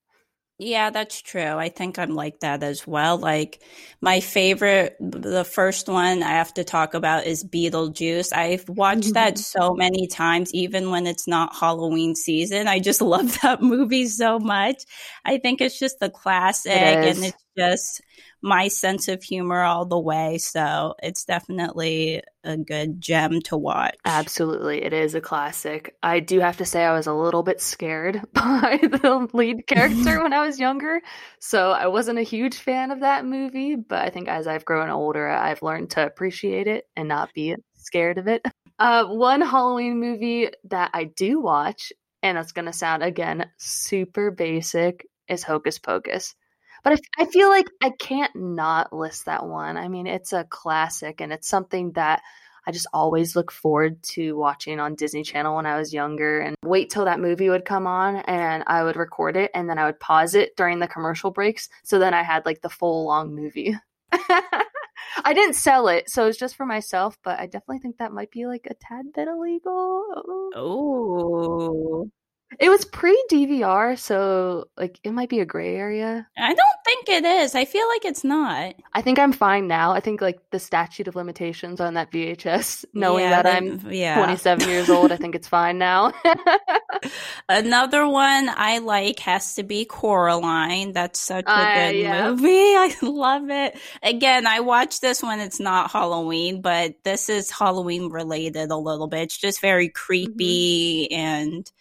Yeah, 0.62 0.89
that's 0.89 1.22
true. 1.22 1.41
I 1.41 1.70
think 1.70 1.98
I'm 1.98 2.15
like 2.15 2.41
that 2.41 2.63
as 2.63 2.86
well. 2.86 3.18
Like 3.18 3.62
my 4.01 4.20
favorite, 4.20 4.98
the 5.00 5.46
first 5.46 5.88
one 5.88 6.22
I 6.22 6.32
have 6.32 6.53
to 6.56 6.65
talk 6.65 6.94
about 6.94 7.25
is 7.25 7.46
Beetlejuice. 7.46 8.34
I've 8.34 8.68
watched 8.68 9.13
that 9.13 9.36
mm-hmm. 9.36 9.62
so 9.62 9.74
many 9.74 10.08
times, 10.08 10.53
even 10.53 10.91
when 10.91 11.08
it's 11.08 11.29
not 11.29 11.56
Halloween 11.56 12.13
season. 12.13 12.68
I 12.68 12.79
just 12.79 13.00
love 13.15 13.39
that 13.41 13.62
movie 13.62 14.08
so 14.08 14.38
much. 14.38 14.84
I 15.24 15.38
think 15.38 15.62
it's 15.62 15.79
just 15.79 16.01
the 16.01 16.10
classic 16.10 16.74
is. 16.74 17.18
and 17.18 17.25
it's 17.27 17.44
just 17.58 18.01
my 18.41 18.68
sense 18.68 19.08
of 19.08 19.22
humor 19.22 19.62
all 19.62 19.86
the 19.86 20.00
way. 20.00 20.38
So 20.38 20.96
it's 21.03 21.25
definitely 21.25 22.22
a 22.44 22.58
good 22.58 23.01
gem 23.01 23.41
to 23.44 23.58
watch. 23.58 23.96
Absolutely, 24.06 24.84
it 24.84 24.94
is 24.94 25.15
a 25.15 25.22
classic. 25.22 25.96
I 26.01 26.20
do 26.20 26.39
have 26.39 26.58
to 26.58 26.65
say, 26.65 26.84
I 26.84 26.94
was 26.94 27.08
a 27.08 27.13
little 27.13 27.44
bit 27.44 27.62
scared 27.62 28.22
by 28.34 28.79
the 28.82 29.27
lead 29.34 29.68
character 29.68 30.20
when 30.24 30.34
I 30.34 30.46
was 30.46 30.60
younger, 30.60 31.01
so 31.39 31.72
I 31.72 31.88
wasn't 31.88 32.20
a 32.20 32.24
huge 32.24 32.58
fan 32.58 32.91
of 32.91 33.01
that 33.01 33.25
movie. 33.25 33.75
But 33.75 34.06
I 34.06 34.10
think 34.10 34.27
as 34.27 34.48
I've 34.48 34.65
grown 34.65 34.89
older, 34.89 35.27
I've 35.27 35.62
learned 35.62 35.91
to 35.91 36.06
appreciate 36.06 36.68
it 36.68 36.86
and 36.96 37.10
not 37.10 37.34
be 37.34 37.56
scared 37.75 38.18
of 38.18 38.27
it. 38.27 38.46
Uh, 38.77 39.06
one 39.08 39.41
Halloween 39.41 40.00
movie 40.00 40.50
that 40.70 40.91
I 40.94 41.03
do 41.03 41.41
watch, 41.41 41.91
and 42.24 42.38
it's 42.38 42.53
going 42.53 42.65
to 42.65 42.74
sound 42.74 43.03
again 43.03 43.50
super 43.58 44.32
basic, 44.32 45.06
is 45.27 45.44
Hocus 45.44 45.79
Pocus. 45.79 46.36
But 46.84 47.00
I 47.18 47.26
feel 47.26 47.50
like 47.50 47.68
I 47.82 47.90
can't 47.92 48.36
not 48.36 48.94
list 48.94 49.26
that 49.26 49.46
one. 49.46 49.78
I 49.78 49.88
mean, 49.88 50.08
it's 50.08 50.34
a 50.34 50.46
classic, 50.46 51.22
and 51.22 51.34
it's 51.34 51.48
something 51.48 51.92
that 51.94 52.22
I 52.70 52.72
just 52.72 52.88
always 52.94 53.36
look 53.36 53.52
forward 53.52 54.04
to 54.14 54.38
watching 54.38 54.80
on 54.80 54.94
Disney 54.94 55.24
Channel 55.24 55.56
when 55.56 55.66
I 55.66 55.78
was 55.78 55.94
younger 55.94 56.40
and 56.40 56.56
wait 56.64 56.92
till 56.92 57.06
that 57.06 57.20
movie 57.20 57.50
would 57.50 57.66
come 57.66 57.88
on 57.88 58.18
and 58.18 58.64
I 58.68 58.84
would 58.84 58.96
record 58.96 59.38
it 59.38 59.50
and 59.56 59.68
then 59.68 59.80
I 59.80 59.86
would 59.86 60.00
pause 60.00 60.36
it 60.36 60.56
during 60.56 60.78
the 60.78 60.88
commercial 60.88 61.32
breaks. 61.32 61.70
So 61.84 61.98
then 61.98 62.14
I 62.14 62.22
had 62.22 62.46
like 62.46 62.62
the 62.62 62.70
full 62.70 63.06
long 63.06 63.34
movie. 63.34 63.76
I 64.12 65.34
didn't 65.34 65.56
sell 65.56 65.88
it, 65.88 66.10
so 66.10 66.28
it's 66.28 66.38
just 66.38 66.56
for 66.56 66.66
myself, 66.66 67.18
but 67.24 67.40
I 67.40 67.46
definitely 67.46 67.80
think 67.80 67.98
that 67.98 68.14
might 68.14 68.32
be 68.32 68.46
like 68.46 68.68
a 68.70 68.76
tad 68.76 69.14
bit 69.14 69.28
illegal. 69.28 70.04
Oh, 70.56 72.10
It 72.60 72.70
was 72.70 72.84
pre 72.86 73.15
DVR, 73.32 73.98
so 73.98 74.65
like 74.75 75.00
it 75.03 75.12
might 75.12 75.29
be 75.29 75.39
a 75.39 75.46
gray 75.46 75.75
area. 75.75 76.27
I 76.38 76.53
don't 76.53 76.79
think 76.86 77.08
it 77.10 77.24
is. 77.24 77.53
I 77.53 77.65
feel 77.65 77.88
like 77.89 78.06
it's 78.06 78.24
not. 78.24 78.74
I 78.94 79.01
think 79.01 79.20
I'm 79.20 79.32
fine 79.34 79.68
now. 79.68 79.91
I 79.91 80.00
think 80.00 80.20
like 80.20 80.39
the 80.51 80.60
statute 80.60 81.08
of 81.08 81.15
limitations 81.15 81.79
on 81.79 81.94
that 81.94 82.12
VHS, 82.12 82.86
knowing 82.94 83.25
Yeah, 83.25 83.44
that 83.44 83.56
I'm 83.56 83.79
yeah. 83.91 84.15
27 84.15 84.68
years 84.68 84.89
old, 84.89 85.12
I 85.12 85.18
think 85.18 85.36
it's 85.36 85.48
fine 85.48 85.77
now. 85.77 86.12
Another 87.50 88.08
one 88.08 88.50
I 88.50 88.79
like 88.79 89.20
has 89.20 89.56
to 89.56 89.63
be 89.63 89.86
Coraline. 89.86 90.94
That's 90.94 91.20
such 91.20 91.46
a 91.46 91.51
Uh, 91.51 91.74
good 91.89 91.96
yeah. 91.98 92.29
movie. 92.32 92.48
I 92.50 92.96
love 93.03 93.50
it. 93.50 93.77
Again, 94.03 94.48
I 94.48 94.60
watch 94.62 95.00
this 95.00 95.22
when 95.24 95.39
it's 95.39 95.60
not 95.60 95.91
Halloween, 95.91 96.62
but 96.62 96.96
this 97.03 97.29
is 97.29 97.50
Halloween 97.51 98.10
related 98.12 98.72
a 98.72 98.77
little 98.77 99.08
bit. 99.08 99.22
It's 99.22 99.38
just 99.38 99.62
very 99.62 99.89
creepy 99.89 101.08
Mm-hmm. 101.12 101.15
and 101.20 101.72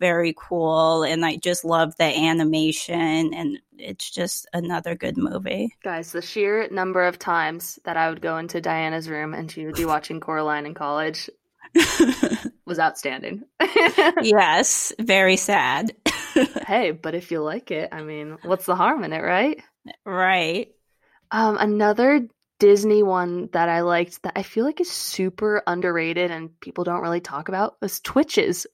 very 0.00 0.34
cool. 0.36 1.02
And 1.02 1.24
I 1.24 1.36
just 1.36 1.64
love 1.64 1.96
the 1.96 2.04
animation, 2.04 3.34
and 3.34 3.58
it's 3.78 4.10
just 4.10 4.46
another 4.52 4.94
good 4.94 5.16
movie. 5.16 5.74
Guys, 5.82 6.12
the 6.12 6.22
sheer 6.22 6.68
number 6.70 7.04
of 7.04 7.18
times 7.18 7.78
that 7.84 7.96
I 7.96 8.10
would 8.10 8.20
go 8.20 8.38
into 8.38 8.60
Diana's 8.60 9.08
room 9.08 9.34
and 9.34 9.50
she 9.50 9.66
would 9.66 9.76
be 9.76 9.84
watching 9.84 10.20
Coraline 10.20 10.66
in 10.66 10.74
college 10.74 11.30
was 12.64 12.78
outstanding. 12.78 13.44
yes, 14.22 14.92
very 14.98 15.36
sad. 15.36 15.94
hey, 16.66 16.90
but 16.90 17.14
if 17.14 17.30
you 17.30 17.40
like 17.40 17.70
it, 17.70 17.90
I 17.92 18.02
mean, 18.02 18.38
what's 18.42 18.66
the 18.66 18.76
harm 18.76 19.04
in 19.04 19.12
it, 19.12 19.22
right? 19.22 19.62
right. 20.04 20.68
Um, 21.30 21.56
another 21.58 22.26
Disney 22.58 23.02
one 23.02 23.48
that 23.52 23.68
I 23.68 23.82
liked 23.82 24.22
that 24.22 24.32
I 24.36 24.42
feel 24.42 24.64
like 24.64 24.80
is 24.80 24.90
super 24.90 25.62
underrated 25.66 26.30
and 26.30 26.58
people 26.60 26.84
don't 26.84 27.02
really 27.02 27.20
talk 27.20 27.48
about 27.48 27.76
was 27.80 28.00
Twitches 28.00 28.66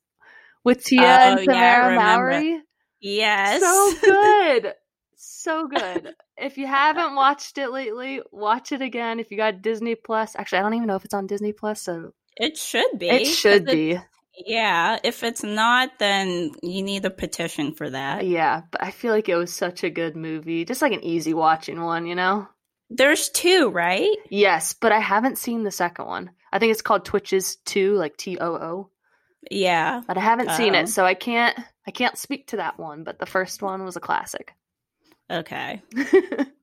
with 0.64 0.85
Tia 0.85 1.00
Oh, 1.02 1.04
and 1.38 1.47
yeah, 1.47 1.88
I 1.90 1.97
Mowry. 1.97 2.61
Yes. 3.00 3.61
So 3.61 3.92
good. 4.02 4.75
so 5.16 5.66
good. 5.68 6.14
If 6.37 6.56
you 6.59 6.66
haven't 6.66 7.14
watched 7.14 7.59
it 7.59 7.71
lately, 7.71 8.21
watch 8.33 8.73
it 8.73 8.83
again. 8.83 9.21
If 9.21 9.30
you 9.30 9.37
got 9.37 9.62
Disney 9.62 9.94
Plus, 9.94 10.35
actually, 10.37 10.59
I 10.59 10.62
don't 10.62 10.75
even 10.75 10.88
know 10.88 10.97
if 10.97 11.04
it's 11.04 11.14
on 11.14 11.26
Disney 11.26 11.52
Plus, 11.52 11.80
so 11.83 12.12
It 12.37 12.56
should 12.56 12.99
be. 12.99 13.09
it 13.09 13.25
should 13.26 13.66
'cause 13.66 13.73
it- 13.75 13.76
be. 13.76 13.99
Yeah, 14.47 14.99
if 15.04 15.23
it's 15.23 15.44
not, 15.44 16.00
then 16.00 16.50
you 16.61 16.83
need 16.83 17.04
a 17.04 17.11
petition 17.11 17.73
for 17.73 17.88
that. 17.88 18.26
Yeah, 18.26 18.62
but 18.73 18.83
I 18.83 18.90
feel 18.90 19.12
like 19.12 19.28
it 19.28 19.37
was 19.37 19.54
such 19.54 19.85
a 19.85 19.90
good 19.90 20.16
movie. 20.16 20.64
Just 20.64 20.83
like 20.83 20.92
an 20.92 21.04
easy 21.04 21.33
watching 21.35 21.80
one, 21.80 22.04
you 22.09 22.16
know? 22.16 22.49
There's 22.90 23.28
two, 23.28 23.68
right? 23.68 24.11
Yes, 24.30 24.73
but 24.75 24.90
I 24.90 24.99
haven't 24.99 25.38
seen 25.38 25.62
the 25.62 25.71
second 25.71 26.06
one. 26.06 26.30
I 26.52 26.59
think 26.59 26.73
it's 26.73 26.83
called 26.83 27.04
Twitches 27.04 27.56
2, 27.64 27.94
like 27.94 28.16
T 28.16 28.37
O 28.40 28.54
O. 28.56 28.90
Yeah. 29.50 30.02
But 30.06 30.18
I 30.18 30.20
haven't 30.20 30.50
seen 30.52 30.74
it, 30.74 30.80
um, 30.80 30.86
so 30.86 31.04
I 31.04 31.14
can't 31.14 31.58
I 31.86 31.90
can't 31.90 32.18
speak 32.18 32.48
to 32.48 32.56
that 32.56 32.78
one, 32.78 33.04
but 33.04 33.18
the 33.18 33.26
first 33.26 33.62
one 33.62 33.84
was 33.84 33.96
a 33.96 34.00
classic. 34.00 34.52
Okay. 35.30 35.82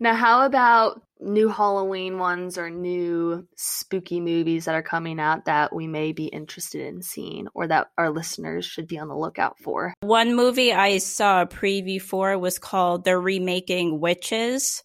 Now, 0.00 0.14
how 0.14 0.44
about 0.44 1.02
new 1.20 1.48
Halloween 1.48 2.18
ones 2.18 2.58
or 2.58 2.70
new 2.70 3.46
spooky 3.56 4.20
movies 4.20 4.66
that 4.66 4.74
are 4.74 4.82
coming 4.82 5.20
out 5.20 5.46
that 5.46 5.74
we 5.74 5.86
may 5.86 6.12
be 6.12 6.26
interested 6.26 6.86
in 6.86 7.02
seeing 7.02 7.48
or 7.54 7.66
that 7.68 7.88
our 7.96 8.10
listeners 8.10 8.64
should 8.64 8.86
be 8.86 8.98
on 8.98 9.08
the 9.08 9.16
lookout 9.16 9.58
for? 9.58 9.94
One 10.00 10.34
movie 10.34 10.72
I 10.72 10.98
saw 10.98 11.42
a 11.42 11.46
preview 11.46 12.00
for 12.00 12.36
was 12.38 12.58
called 12.58 13.04
They're 13.04 13.20
Remaking 13.20 14.00
Witches. 14.00 14.82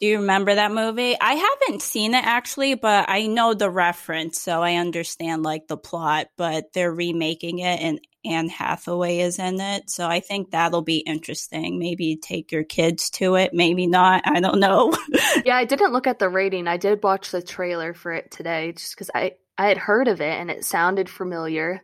Do 0.00 0.06
you 0.06 0.20
remember 0.20 0.54
that 0.54 0.70
movie? 0.70 1.16
I 1.20 1.34
haven't 1.34 1.82
seen 1.82 2.14
it 2.14 2.24
actually, 2.24 2.74
but 2.74 3.06
I 3.08 3.26
know 3.26 3.52
the 3.52 3.68
reference, 3.68 4.40
so 4.40 4.62
I 4.62 4.74
understand 4.76 5.42
like 5.42 5.66
the 5.66 5.76
plot, 5.76 6.28
but 6.36 6.72
they're 6.72 6.92
remaking 6.92 7.58
it 7.58 7.80
and 7.80 8.00
Anne 8.24 8.48
Hathaway 8.48 9.18
is 9.18 9.38
in 9.38 9.60
it. 9.60 9.90
So 9.90 10.06
I 10.06 10.20
think 10.20 10.50
that'll 10.50 10.82
be 10.82 10.98
interesting. 10.98 11.78
Maybe 11.78 12.16
take 12.16 12.52
your 12.52 12.64
kids 12.64 13.10
to 13.10 13.36
it, 13.36 13.52
maybe 13.52 13.86
not. 13.86 14.22
I 14.24 14.40
don't 14.40 14.60
know. 14.60 14.94
yeah, 15.44 15.56
I 15.56 15.64
didn't 15.64 15.92
look 15.92 16.06
at 16.06 16.18
the 16.18 16.28
rating. 16.28 16.68
I 16.68 16.76
did 16.76 17.02
watch 17.02 17.30
the 17.30 17.42
trailer 17.42 17.94
for 17.94 18.12
it 18.12 18.30
today 18.30 18.72
just 18.72 18.94
because 18.94 19.10
I, 19.14 19.32
I 19.56 19.66
had 19.68 19.78
heard 19.78 20.06
of 20.08 20.20
it 20.20 20.32
and 20.32 20.50
it 20.50 20.64
sounded 20.64 21.08
familiar, 21.08 21.82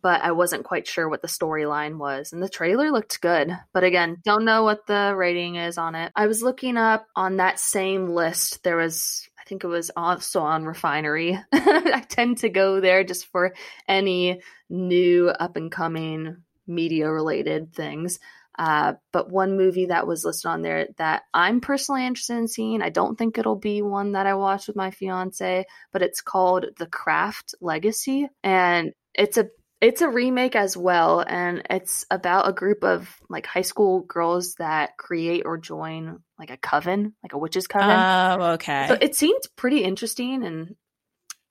but 0.00 0.22
I 0.22 0.32
wasn't 0.32 0.64
quite 0.64 0.86
sure 0.86 1.08
what 1.08 1.22
the 1.22 1.28
storyline 1.28 1.98
was. 1.98 2.32
And 2.32 2.42
the 2.42 2.48
trailer 2.48 2.90
looked 2.90 3.20
good. 3.20 3.56
But 3.72 3.84
again, 3.84 4.18
don't 4.24 4.44
know 4.44 4.64
what 4.64 4.86
the 4.86 5.14
rating 5.16 5.56
is 5.56 5.78
on 5.78 5.94
it. 5.94 6.12
I 6.16 6.26
was 6.26 6.42
looking 6.42 6.76
up 6.76 7.06
on 7.16 7.36
that 7.36 7.58
same 7.58 8.08
list, 8.08 8.62
there 8.64 8.76
was 8.76 9.28
I 9.44 9.46
think 9.46 9.62
it 9.62 9.68
was 9.68 9.90
also 9.94 10.40
on 10.40 10.64
Refinery. 10.64 11.38
I 11.52 12.02
tend 12.08 12.38
to 12.38 12.48
go 12.48 12.80
there 12.80 13.04
just 13.04 13.26
for 13.26 13.52
any 13.86 14.40
new 14.70 15.28
up 15.28 15.56
and 15.56 15.70
coming 15.70 16.38
media 16.66 17.10
related 17.10 17.74
things. 17.74 18.18
Uh, 18.58 18.94
but 19.12 19.30
one 19.30 19.56
movie 19.56 19.86
that 19.86 20.06
was 20.06 20.24
listed 20.24 20.48
on 20.48 20.62
there 20.62 20.88
that 20.96 21.24
I'm 21.34 21.60
personally 21.60 22.06
interested 22.06 22.38
in 22.38 22.48
seeing, 22.48 22.82
I 22.82 22.88
don't 22.88 23.18
think 23.18 23.36
it'll 23.36 23.56
be 23.56 23.82
one 23.82 24.12
that 24.12 24.26
I 24.26 24.34
watch 24.34 24.66
with 24.66 24.76
my 24.76 24.92
fiance, 24.92 25.66
but 25.92 26.02
it's 26.02 26.22
called 26.22 26.66
The 26.78 26.86
Craft 26.86 27.54
Legacy. 27.60 28.28
And 28.42 28.92
it's 29.12 29.36
a 29.36 29.48
it's 29.84 30.00
a 30.00 30.08
remake 30.08 30.56
as 30.56 30.78
well, 30.78 31.20
and 31.20 31.62
it's 31.68 32.06
about 32.10 32.48
a 32.48 32.54
group 32.54 32.84
of 32.84 33.14
like 33.28 33.44
high 33.44 33.60
school 33.60 34.00
girls 34.00 34.54
that 34.54 34.96
create 34.96 35.42
or 35.44 35.58
join 35.58 36.20
like 36.38 36.50
a 36.50 36.56
coven, 36.56 37.14
like 37.22 37.34
a 37.34 37.38
witch's 37.38 37.66
coven. 37.66 37.90
Oh, 37.90 38.52
okay. 38.52 38.86
So 38.88 38.96
it 38.98 39.14
seems 39.14 39.46
pretty 39.56 39.84
interesting, 39.84 40.42
and 40.42 40.74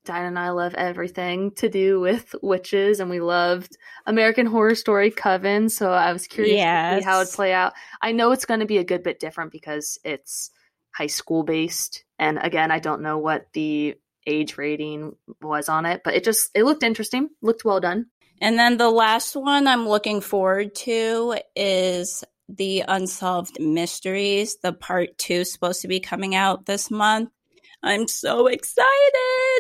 Diane 0.04 0.26
and 0.26 0.40
I 0.40 0.50
love 0.50 0.74
everything 0.74 1.52
to 1.58 1.70
do 1.70 2.00
with 2.00 2.34
witches, 2.42 3.00
and 3.00 3.12
we 3.12 3.20
loved 3.20 3.78
American 4.08 4.48
Horror 4.48 4.74
Story 4.74 5.12
Coven. 5.12 5.70
So 5.70 5.92
I 5.92 6.12
was 6.12 6.26
curious 6.26 6.56
yes. 6.56 6.96
to 6.96 7.02
see 7.02 7.06
how 7.06 7.22
it'd 7.22 7.34
play 7.34 7.54
out. 7.54 7.74
I 8.02 8.14
know 8.14 8.32
it's 8.32 8.46
going 8.46 8.62
to 8.62 8.66
be 8.66 8.80
a 8.80 8.84
good 8.84 9.04
bit 9.04 9.20
different 9.20 9.52
because 9.52 10.00
it's 10.04 10.50
high 10.92 11.06
school 11.06 11.44
based, 11.44 12.04
and 12.18 12.40
again, 12.42 12.72
I 12.72 12.80
don't 12.80 13.04
know 13.04 13.20
what 13.20 13.46
the 13.54 13.94
age 14.26 14.58
rating 14.58 15.16
was 15.40 15.70
on 15.70 15.86
it, 15.86 16.02
but 16.04 16.16
it 16.16 16.24
just 16.24 16.50
it 16.56 16.64
looked 16.64 16.82
interesting, 16.82 17.30
looked 17.44 17.64
well 17.64 17.80
done. 17.80 18.08
And 18.42 18.60
then 18.60 18.78
the 18.78 18.90
last 18.90 19.36
one 19.36 19.68
I'm 19.68 19.88
looking 19.88 20.22
forward 20.22 20.76
to 20.76 21.38
is 21.56 22.24
the 22.50 22.84
Unsolved 22.88 23.60
Mysteries. 23.60 24.58
The 24.62 24.74
part 24.74 25.18
two 25.18 25.34
is 25.36 25.54
supposed 25.54 25.82
to 25.82 25.88
be 25.88 26.00
coming 26.00 26.36
out 26.36 26.66
this 26.66 26.92
month. 26.92 27.30
I'm 27.86 28.08
so 28.08 28.48
excited. 28.48 28.86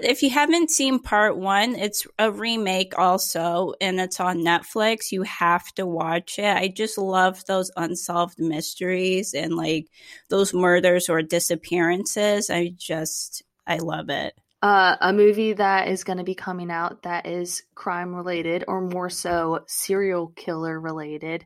If 0.04 0.24
you 0.24 0.30
haven't 0.30 0.72
seen 0.72 1.00
part 1.00 1.38
one, 1.38 1.76
it's 1.76 2.08
a 2.18 2.32
remake 2.32 2.98
also, 2.98 3.74
and 3.82 4.00
it's 4.00 4.22
on 4.22 4.38
Netflix. 4.38 5.12
You 5.12 5.24
have 5.24 5.66
to 5.74 5.86
watch 5.86 6.40
it. 6.40 6.46
I 6.46 6.70
just 6.70 6.98
love 6.98 7.44
those 7.46 7.70
unsolved 7.76 8.40
mysteries 8.40 9.34
and 9.34 9.58
like 9.58 9.88
those 10.30 10.54
murders 10.54 11.10
or 11.10 11.22
disappearances. 11.22 12.50
I 12.50 12.72
just, 12.78 13.44
I 13.68 13.78
love 13.78 14.10
it. 14.10 14.34
Uh, 14.64 14.96
a 15.02 15.12
movie 15.12 15.52
that 15.52 15.90
is 15.90 16.06
going 16.06 16.20
to 16.20 16.24
be 16.24 16.36
coming 16.36 16.72
out 16.72 17.04
that 17.04 17.26
is 17.26 17.64
crime 17.76 18.16
related, 18.16 18.64
or 18.66 18.80
more 18.80 19.10
so 19.10 19.66
serial 19.68 20.28
killer 20.38 20.80
related, 20.80 21.46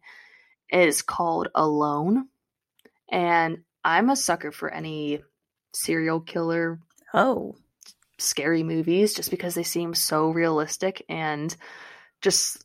is 0.71 1.01
called 1.01 1.47
Alone. 1.55 2.27
And 3.09 3.63
I'm 3.83 4.11
a 4.11 4.15
sucker 4.15 4.51
for 4.51 4.69
any 4.69 5.23
serial 5.73 6.19
killer. 6.19 6.79
Oh. 7.11 7.55
Scary 8.19 8.61
movies 8.61 9.15
just 9.15 9.31
because 9.31 9.55
they 9.55 9.63
seem 9.63 9.95
so 9.95 10.29
realistic 10.29 11.03
and 11.09 11.55
just 12.21 12.63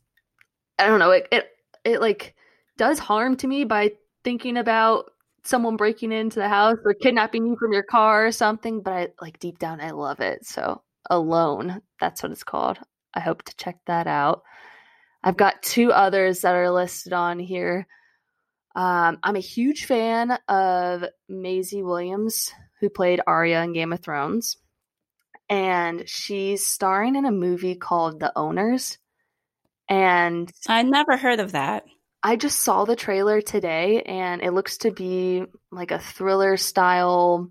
I 0.79 0.87
don't 0.87 0.99
know, 0.99 1.13
it 1.13 1.29
it, 1.33 1.49
it 1.83 2.01
like 2.03 2.35
does 2.77 2.99
harm 2.99 3.37
to 3.37 3.47
me 3.47 3.65
by 3.65 3.93
thinking 4.23 4.59
about 4.59 5.12
someone 5.45 5.77
breaking 5.77 6.13
into 6.13 6.39
the 6.39 6.49
house 6.49 6.79
or 6.85 6.95
kidnapping 6.95 7.47
you 7.47 7.57
from 7.59 7.73
your 7.73 7.83
car 7.83 8.27
or 8.27 8.33
something, 8.33 8.83
but 8.83 8.93
I 8.93 9.09
like 9.21 9.39
deep 9.39 9.59
down 9.59 9.81
I 9.81 9.91
love 9.91 10.21
it. 10.21 10.47
So 10.47 10.83
Alone, 11.11 11.83
that's 12.01 12.23
what 12.23 12.33
it's 12.33 12.45
called. 12.45 12.79
I 13.15 13.21
hope 13.21 13.43
to 13.43 13.57
check 13.57 13.79
that 13.87 14.07
out. 14.07 14.43
I've 15.25 15.37
got 15.37 15.63
two 15.63 15.93
others 15.93 16.41
that 16.41 16.55
are 16.55 16.71
listed 16.71 17.13
on 17.13 17.39
here. 17.39 17.87
Um, 18.75 19.19
I'm 19.23 19.37
a 19.37 19.41
huge 19.41 19.85
fan 19.85 20.39
of 20.49 21.05
Maisie 21.29 21.83
Williams, 21.83 22.53
who 22.81 22.89
played 22.89 23.21
Arya 23.27 23.63
in 23.63 23.73
Game 23.73 23.93
of 23.93 24.01
Thrones. 24.01 24.57
And 25.49 26.09
she's 26.09 26.67
starring 26.67 27.15
in 27.17 27.27
a 27.27 27.33
movie 27.33 27.75
called 27.75 28.19
The 28.19 28.33
Owners. 28.37 28.99
And 29.89 30.51
I 30.69 30.83
never 30.83 31.17
heard 31.17 31.41
of 31.41 31.53
that. 31.53 31.85
I 32.23 32.37
just 32.37 32.61
saw 32.61 32.85
the 32.85 32.97
trailer 32.97 33.41
today 33.41 34.03
and 34.03 34.43
it 34.43 34.53
looks 34.53 34.79
to 34.79 34.93
be 34.93 35.45
like 35.71 35.91
a 35.91 35.99
thriller 35.99 36.57
style 36.57 37.51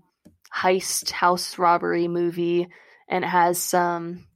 heist 0.54 1.10
house 1.10 1.58
robbery 1.58 2.08
movie 2.08 2.68
and 3.08 3.24
it 3.24 3.28
has 3.28 3.58
some 3.58 4.26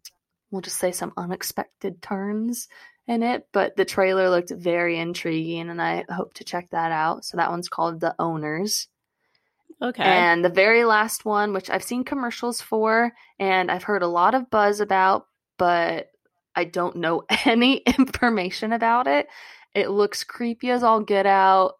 we'll 0.50 0.62
just 0.62 0.78
say 0.78 0.92
some 0.92 1.12
unexpected 1.16 2.00
turns 2.00 2.68
in 3.06 3.22
it, 3.22 3.46
but 3.52 3.76
the 3.76 3.84
trailer 3.84 4.30
looked 4.30 4.50
very 4.50 4.98
intriguing 4.98 5.70
and 5.70 5.80
I 5.80 6.04
hope 6.08 6.34
to 6.34 6.44
check 6.44 6.70
that 6.70 6.92
out. 6.92 7.24
So 7.24 7.36
that 7.36 7.50
one's 7.50 7.68
called 7.68 8.00
The 8.00 8.14
Owners. 8.18 8.88
Okay. 9.80 10.02
And 10.02 10.44
the 10.44 10.50
very 10.50 10.84
last 10.84 11.24
one, 11.24 11.52
which 11.52 11.70
I've 11.70 11.84
seen 11.84 12.04
commercials 12.04 12.60
for 12.60 13.12
and 13.38 13.70
I've 13.70 13.82
heard 13.82 14.02
a 14.02 14.08
lot 14.08 14.34
of 14.34 14.50
buzz 14.50 14.80
about, 14.80 15.26
but 15.58 16.08
I 16.54 16.64
don't 16.64 16.96
know 16.96 17.24
any 17.44 17.76
information 17.76 18.72
about 18.72 19.06
it, 19.06 19.28
it 19.76 19.90
looks 19.90 20.24
creepy 20.24 20.70
as 20.70 20.82
all 20.82 21.00
get 21.00 21.26
out. 21.26 21.74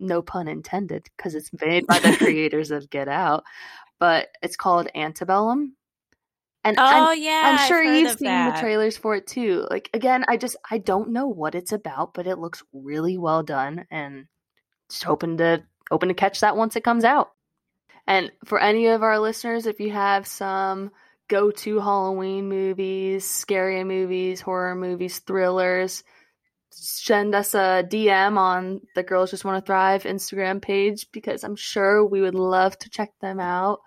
No 0.00 0.22
pun 0.22 0.48
intended, 0.48 1.06
because 1.16 1.34
it's 1.36 1.50
made 1.58 1.86
by 1.86 2.00
the 2.00 2.16
creators 2.18 2.72
of 2.72 2.90
Get 2.90 3.08
Out. 3.08 3.44
But 3.98 4.28
it's 4.42 4.56
called 4.56 4.88
Antebellum. 4.94 5.76
And 6.64 6.76
oh 6.78 7.12
I'm, 7.12 7.22
yeah, 7.22 7.42
I'm 7.44 7.68
sure 7.68 7.80
you've 7.80 8.18
seen 8.18 8.26
that. 8.26 8.56
the 8.56 8.60
trailers 8.60 8.96
for 8.96 9.14
it 9.14 9.28
too. 9.28 9.68
Like 9.70 9.88
again, 9.94 10.24
I 10.26 10.36
just 10.36 10.56
I 10.68 10.78
don't 10.78 11.12
know 11.12 11.28
what 11.28 11.54
it's 11.54 11.70
about, 11.70 12.12
but 12.12 12.26
it 12.26 12.38
looks 12.38 12.64
really 12.72 13.16
well 13.16 13.44
done, 13.44 13.86
and 13.88 14.26
just 14.90 15.04
hoping 15.04 15.36
to 15.36 15.62
hoping 15.88 16.08
to 16.08 16.14
catch 16.14 16.40
that 16.40 16.56
once 16.56 16.74
it 16.74 16.82
comes 16.82 17.04
out. 17.04 17.30
And 18.08 18.32
for 18.44 18.58
any 18.58 18.88
of 18.88 19.04
our 19.04 19.20
listeners, 19.20 19.66
if 19.66 19.78
you 19.78 19.92
have 19.92 20.26
some 20.26 20.90
go 21.28 21.52
to 21.52 21.78
Halloween 21.78 22.48
movies, 22.48 23.24
scary 23.24 23.84
movies, 23.84 24.40
horror 24.40 24.74
movies, 24.74 25.20
thrillers, 25.20 26.02
send 26.76 27.34
us 27.34 27.54
a 27.54 27.84
DM 27.88 28.36
on 28.36 28.82
the 28.94 29.02
Girls 29.02 29.30
Just 29.30 29.44
Want 29.44 29.62
to 29.62 29.66
Thrive 29.66 30.04
Instagram 30.04 30.60
page 30.60 31.06
because 31.10 31.42
I'm 31.42 31.56
sure 31.56 32.04
we 32.04 32.20
would 32.20 32.34
love 32.34 32.78
to 32.80 32.90
check 32.90 33.12
them 33.20 33.40
out. 33.40 33.80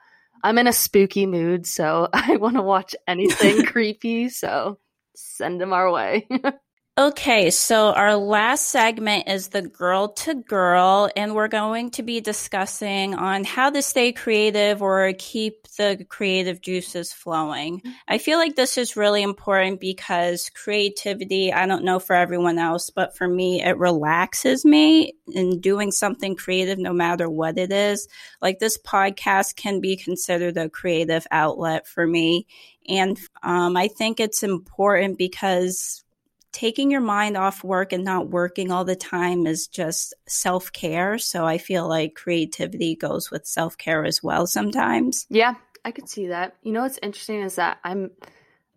I'm 0.44 0.58
in 0.58 0.68
a 0.68 0.74
spooky 0.74 1.26
mood, 1.26 1.68
so 1.68 2.08
I 2.14 2.38
want 2.38 2.56
to 2.56 2.62
watch 2.62 2.96
anything 3.08 3.66
creepy, 3.66 4.30
so 4.30 4.80
send 5.16 5.62
them 5.62 5.74
our 5.74 5.92
way. 5.92 6.28
Okay, 7.00 7.50
so 7.50 7.94
our 7.94 8.18
last 8.18 8.68
segment 8.68 9.30
is 9.30 9.48
the 9.48 9.62
girl 9.62 10.10
to 10.10 10.34
girl, 10.34 11.10
and 11.16 11.34
we're 11.34 11.48
going 11.48 11.92
to 11.92 12.04
be 12.04 12.20
discussing 12.20 13.16
on 13.16 13.46
how 13.46 13.70
to 13.70 13.82
stay 13.82 14.12
creative 14.12 14.82
or 14.82 15.14
keep 15.18 15.66
the 15.78 16.06
creative 16.10 16.60
juices 16.60 17.14
flowing. 17.14 17.82
I 18.10 18.18
feel 18.18 18.38
like 18.38 18.58
this 18.58 18.78
is 18.78 18.98
really 18.98 19.24
important 19.24 19.80
because 19.80 20.50
creativity, 20.50 21.54
I 21.54 21.68
don't 21.68 21.86
know 21.86 22.00
for 22.00 22.18
everyone 22.18 22.60
else, 22.60 22.90
but 22.90 23.16
for 23.16 23.30
me, 23.30 23.64
it 23.64 23.78
relaxes 23.78 24.66
me 24.66 25.14
in 25.32 25.62
doing 25.62 25.94
something 25.94 26.36
creative, 26.36 26.80
no 26.80 26.92
matter 26.92 27.30
what 27.30 27.58
it 27.58 27.72
is. 27.72 28.10
Like 28.42 28.60
this 28.60 28.78
podcast 28.78 29.56
can 29.56 29.80
be 29.80 29.96
considered 29.96 30.58
a 30.58 30.70
creative 30.70 31.26
outlet 31.32 31.88
for 31.88 32.06
me. 32.06 32.46
And 32.90 33.18
um, 33.42 33.78
I 33.78 33.88
think 33.88 34.20
it's 34.20 34.44
important 34.44 35.18
because 35.18 36.04
taking 36.52 36.92
your 36.92 37.02
mind 37.02 37.38
off 37.38 37.64
work 37.64 37.94
and 37.94 38.04
not 38.04 38.30
working 38.30 38.72
all 38.72 38.86
the 38.86 38.96
time 38.96 39.46
is 39.46 39.68
just 39.68 40.14
self 40.28 40.72
care. 40.72 41.18
So 41.18 41.46
I 41.46 41.58
feel 41.58 41.88
like 41.88 42.16
creativity 42.16 42.96
goes 42.96 43.32
with 43.32 43.46
self 43.46 43.78
care 43.78 44.06
as 44.06 44.24
well 44.24 44.48
sometimes. 44.48 45.26
Yeah, 45.30 45.56
I 45.86 45.92
could 45.92 46.10
see 46.10 46.28
that. 46.28 46.56
You 46.64 46.72
know 46.72 46.82
what's 46.82 47.00
interesting 47.02 47.42
is 47.42 47.56
that 47.56 47.80
I'm 47.84 48.12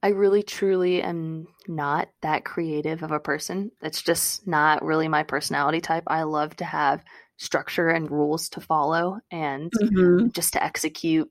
I 0.03 0.09
really 0.09 0.43
truly 0.43 1.01
am 1.01 1.47
not 1.69 2.09
that 2.23 2.45
creative 2.45 3.03
of 3.03 3.13
a 3.13 3.21
person. 3.21 3.71
It's 3.81 4.03
just 4.03 4.47
not 4.47 4.85
really 4.85 5.07
my 5.07 5.23
personality 5.23 5.81
type. 5.81 6.05
I 6.09 6.25
love 6.25 6.57
to 6.57 6.65
have 6.65 7.05
structure 7.37 7.89
and 7.89 8.11
rules 8.11 8.49
to 8.51 8.61
follow 8.61 9.21
and 9.31 9.71
mm-hmm. 9.71 10.29
just 10.31 10.55
to 10.55 10.63
execute 10.63 11.31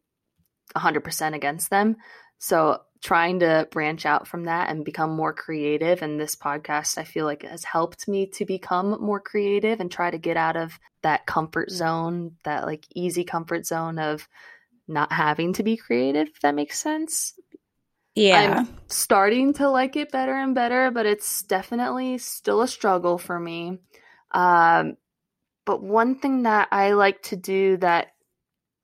100% 0.76 1.34
against 1.36 1.70
them. 1.70 1.98
So 2.40 2.82
trying 3.02 3.40
to 3.40 3.68
branch 3.72 4.06
out 4.06 4.28
from 4.28 4.44
that 4.44 4.70
and 4.70 4.86
become 4.86 5.10
more 5.10 5.34
creative 5.34 6.04
and 6.04 6.20
this 6.20 6.36
podcast 6.36 6.98
I 6.98 7.04
feel 7.04 7.26
like 7.26 7.44
has 7.44 7.64
helped 7.64 8.08
me 8.08 8.28
to 8.28 8.46
become 8.46 9.02
more 9.02 9.20
creative 9.20 9.80
and 9.80 9.92
try 9.92 10.12
to 10.12 10.20
get 10.20 10.38
out 10.38 10.56
of 10.56 10.80
that 11.02 11.26
comfort 11.26 11.72
zone, 11.72 12.36
that 12.44 12.66
like 12.66 12.86
easy 12.94 13.24
comfort 13.24 13.66
zone 13.66 13.98
of 13.98 14.28
not 14.88 15.12
having 15.12 15.54
to 15.54 15.64
be 15.64 15.78
creative, 15.78 16.28
if 16.28 16.40
that 16.42 16.56
makes 16.56 16.80
sense. 16.80 17.34
Yeah. 18.14 18.60
I'm 18.60 18.78
starting 18.88 19.54
to 19.54 19.70
like 19.70 19.96
it 19.96 20.12
better 20.12 20.36
and 20.36 20.54
better, 20.54 20.92
but 20.92 21.06
it's 21.06 21.42
definitely 21.44 22.18
still 22.20 22.62
a 22.62 22.68
struggle 22.68 23.18
for 23.18 23.40
me. 23.40 23.80
Um, 24.32 24.98
but 25.66 25.82
one 25.82 26.20
thing 26.20 26.44
that 26.44 26.68
I 26.72 26.92
like 26.92 27.24
to 27.24 27.36
do 27.36 27.78
that 27.78 28.10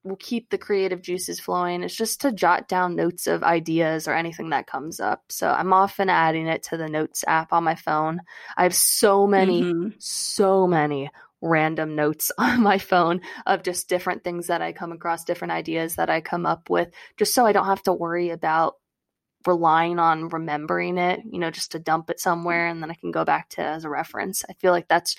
will 0.08 0.16
keep 0.16 0.50
the 0.50 0.58
creative 0.58 1.02
juices 1.02 1.38
flowing 1.38 1.82
is 1.82 1.94
just 1.94 2.20
to 2.22 2.32
jot 2.32 2.68
down 2.68 2.96
notes 2.96 3.26
of 3.26 3.42
ideas 3.42 4.08
or 4.08 4.14
anything 4.14 4.50
that 4.50 4.66
comes 4.66 5.00
up. 5.00 5.24
So 5.28 5.48
I'm 5.48 5.72
often 5.72 6.08
adding 6.08 6.46
it 6.46 6.64
to 6.64 6.76
the 6.76 6.88
notes 6.88 7.24
app 7.26 7.52
on 7.52 7.64
my 7.64 7.74
phone. 7.74 8.20
I 8.56 8.64
have 8.64 8.74
so 8.74 9.26
many, 9.26 9.62
mm-hmm. 9.62 9.88
so 9.98 10.66
many 10.66 11.10
random 11.40 11.94
notes 11.94 12.32
on 12.38 12.62
my 12.62 12.78
phone 12.78 13.20
of 13.46 13.62
just 13.62 13.88
different 13.88 14.24
things 14.24 14.48
that 14.48 14.62
I 14.62 14.72
come 14.72 14.92
across, 14.92 15.24
different 15.24 15.52
ideas 15.52 15.96
that 15.96 16.10
I 16.10 16.20
come 16.20 16.46
up 16.46 16.70
with, 16.70 16.88
just 17.16 17.34
so 17.34 17.46
I 17.46 17.52
don't 17.52 17.66
have 17.66 17.82
to 17.84 17.92
worry 17.92 18.30
about 18.30 18.74
relying 19.46 19.98
on 19.98 20.28
remembering 20.28 20.98
it, 20.98 21.20
you 21.30 21.38
know, 21.38 21.50
just 21.50 21.72
to 21.72 21.78
dump 21.78 22.10
it 22.10 22.20
somewhere 22.20 22.66
and 22.66 22.82
then 22.82 22.90
I 22.90 22.94
can 22.94 23.10
go 23.10 23.24
back 23.24 23.50
to 23.50 23.62
as 23.62 23.84
a 23.84 23.88
reference. 23.88 24.44
I 24.48 24.54
feel 24.54 24.72
like 24.72 24.88
that's 24.88 25.16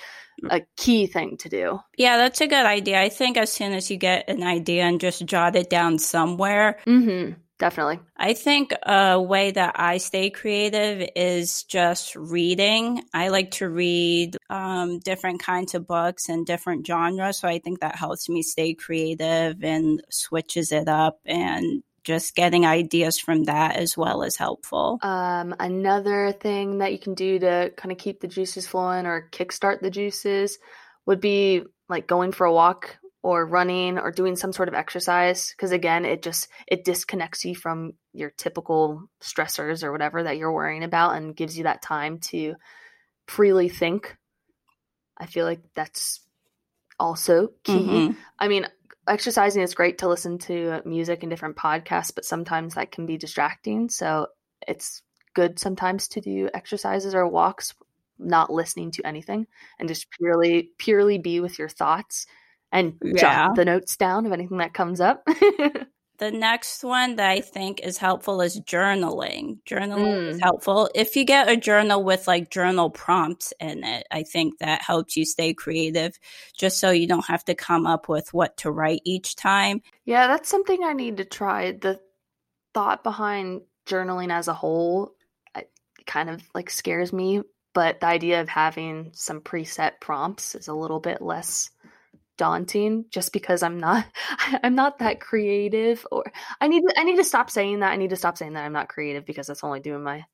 a 0.50 0.62
key 0.78 1.08
thing 1.08 1.38
to 1.38 1.50
do. 1.50 1.80
Yeah, 1.98 2.18
that's 2.18 2.42
a 2.42 2.48
good 2.48 2.66
idea. 2.66 3.02
I 3.02 3.10
think 3.10 3.38
as 3.38 3.52
soon 3.52 3.74
as 3.74 3.90
you 3.90 3.98
get 3.98 4.30
an 4.30 4.44
idea 4.44 4.84
and 4.84 5.00
just 5.00 5.26
jot 5.26 5.56
it 5.56 5.70
down 5.70 6.00
somewhere. 6.00 6.80
Mm-hmm. 6.86 7.34
Definitely. 7.60 8.00
I 8.16 8.36
think 8.36 8.74
a 8.84 9.22
way 9.22 9.52
that 9.52 9.76
I 9.78 9.98
stay 9.98 10.30
creative 10.30 11.10
is 11.14 11.64
just 11.64 12.16
reading. 12.16 13.04
I 13.14 13.28
like 13.28 13.52
to 13.52 13.68
read 13.68 14.38
um, 14.50 15.00
different 15.00 15.44
kinds 15.44 15.76
of 15.76 15.86
books 15.86 16.30
and 16.30 16.46
different 16.46 16.88
genres. 16.88 17.40
So 17.40 17.50
I 17.50 17.60
think 17.60 17.82
that 17.82 17.98
helps 17.98 18.30
me 18.30 18.44
stay 18.44 18.76
creative 18.76 19.62
and 19.62 20.02
switches 20.10 20.72
it 20.72 20.88
up 20.88 21.20
and 21.26 21.84
just 22.10 22.36
getting 22.36 22.66
ideas 22.66 23.20
from 23.20 23.44
that 23.44 23.76
as 23.76 23.96
well 23.96 24.24
is 24.24 24.36
helpful. 24.36 24.98
Um, 25.04 25.54
another 25.60 26.32
thing 26.32 26.80
that 26.80 26.92
you 26.92 26.98
can 26.98 27.14
do 27.14 27.38
to 27.38 27.72
kind 27.78 27.92
of 27.92 28.00
keep 28.00 28.20
the 28.20 28.28
juices 28.28 28.66
flowing 28.66 29.06
or 29.06 29.30
kickstart 29.32 29.82
the 29.82 29.92
juices 29.92 30.58
would 31.06 31.22
be 31.22 31.62
like 31.88 32.08
going 32.08 32.32
for 32.32 32.48
a 32.48 32.52
walk 32.52 32.98
or 33.22 33.46
running 33.46 34.00
or 34.00 34.10
doing 34.10 34.36
some 34.36 34.52
sort 34.52 34.70
of 34.70 34.74
exercise 34.74 35.54
because 35.56 35.72
again 35.72 36.04
it 36.04 36.24
just 36.24 36.48
it 36.66 36.84
disconnects 36.84 37.46
you 37.46 37.54
from 37.54 37.92
your 38.14 38.32
typical 38.32 39.04
stressors 39.22 39.84
or 39.84 39.92
whatever 39.92 40.24
that 40.24 40.38
you're 40.38 40.54
worrying 40.54 40.84
about 40.84 41.16
and 41.16 41.36
gives 41.36 41.58
you 41.58 41.66
that 41.66 41.82
time 41.82 42.20
to 42.20 42.56
freely 43.28 43.68
think 43.68 44.16
i 45.18 45.26
feel 45.26 45.46
like 45.46 45.60
that's 45.76 46.22
also 46.98 47.50
key 47.66 47.74
mm-hmm. 47.74 48.20
i 48.40 48.48
mean 48.48 48.66
exercising 49.10 49.62
is 49.62 49.74
great 49.74 49.98
to 50.00 50.08
listen 50.08 50.38
to 50.40 50.82
music 50.86 51.24
and 51.24 51.30
different 51.30 51.58
podcasts, 51.58 52.14
but 52.14 52.26
sometimes 52.26 52.76
that 52.76 52.92
can 52.92 53.06
be 53.06 53.18
distracting. 53.18 53.90
So 53.90 54.28
it's 54.68 55.02
good 55.34 55.60
sometimes 55.60 56.08
to 56.10 56.22
do 56.22 56.50
exercises 56.54 57.16
or 57.16 57.28
walks 57.28 57.74
not 58.18 58.52
listening 58.52 58.92
to 58.92 59.08
anything 59.08 59.48
and 59.80 59.88
just 59.88 60.08
purely 60.12 60.72
purely 60.78 61.18
be 61.18 61.40
with 61.40 61.58
your 61.58 61.70
thoughts 61.70 62.28
and 62.72 62.96
yeah. 63.02 63.48
jot 63.48 63.56
the 63.56 63.66
notes 63.66 63.96
down 63.98 64.26
of 64.26 64.32
anything 64.32 64.58
that 64.58 64.74
comes 64.74 65.02
up. 65.02 65.26
The 66.20 66.32
next 66.32 66.84
one 66.84 67.16
that 67.16 67.30
I 67.30 67.40
think 67.40 67.80
is 67.80 67.98
helpful 67.98 68.42
is 68.42 68.60
journaling. 68.60 69.60
Journaling 69.64 70.06
mm. 70.06 70.28
is 70.28 70.42
helpful. 70.42 70.90
If 70.94 71.16
you 71.16 71.24
get 71.24 71.50
a 71.50 71.56
journal 71.56 72.04
with 72.04 72.28
like 72.28 72.50
journal 72.50 72.90
prompts 72.90 73.54
in 73.60 73.86
it, 73.86 74.06
I 74.12 74.24
think 74.24 74.60
that 74.60 74.82
helps 74.82 75.16
you 75.16 75.24
stay 75.24 75.54
creative 75.54 76.20
just 76.58 76.80
so 76.80 76.92
you 76.92 77.08
don't 77.08 77.26
have 77.28 77.46
to 77.46 77.56
come 77.56 77.88
up 77.88 78.10
with 78.10 78.34
what 78.34 78.58
to 78.58 78.70
write 78.70 79.02
each 79.06 79.38
time. 79.38 79.82
Yeah, 80.04 80.28
that's 80.28 80.50
something 80.50 80.84
I 80.84 80.92
need 80.92 81.18
to 81.18 81.26
try. 81.26 81.72
The 81.72 82.02
thought 82.74 83.02
behind 83.02 83.62
journaling 83.88 84.32
as 84.32 84.50
a 84.50 84.54
whole 84.54 85.16
kind 86.06 86.30
of 86.30 86.42
like 86.54 86.70
scares 86.70 87.14
me, 87.14 87.44
but 87.74 88.02
the 88.02 88.08
idea 88.08 88.42
of 88.42 88.50
having 88.50 89.12
some 89.14 89.40
preset 89.40 90.02
prompts 90.02 90.56
is 90.56 90.68
a 90.68 90.74
little 90.74 91.00
bit 91.00 91.22
less 91.22 91.70
daunting 92.40 93.06
just 93.12 93.32
because 93.34 93.62
I'm 93.62 93.78
not 93.80 94.06
I'm 94.64 94.74
not 94.74 94.98
hmm. 94.98 95.04
that 95.04 95.20
creative 95.20 96.08
or 96.12 96.24
I 96.60 96.68
need 96.68 96.84
I 96.98 97.04
need 97.04 97.18
to 97.18 97.24
stop 97.24 97.52
saying 97.52 97.82
that. 97.82 97.92
I 97.92 97.98
need 97.98 98.10
to 98.10 98.16
stop 98.16 98.38
saying 98.38 98.54
that 98.54 98.66
I'm 98.66 98.74
not 98.74 98.90
creative 98.90 99.26
because 99.26 99.46
that's 99.46 99.64
only 99.64 99.82
doing 99.82 100.02
my 100.02 100.26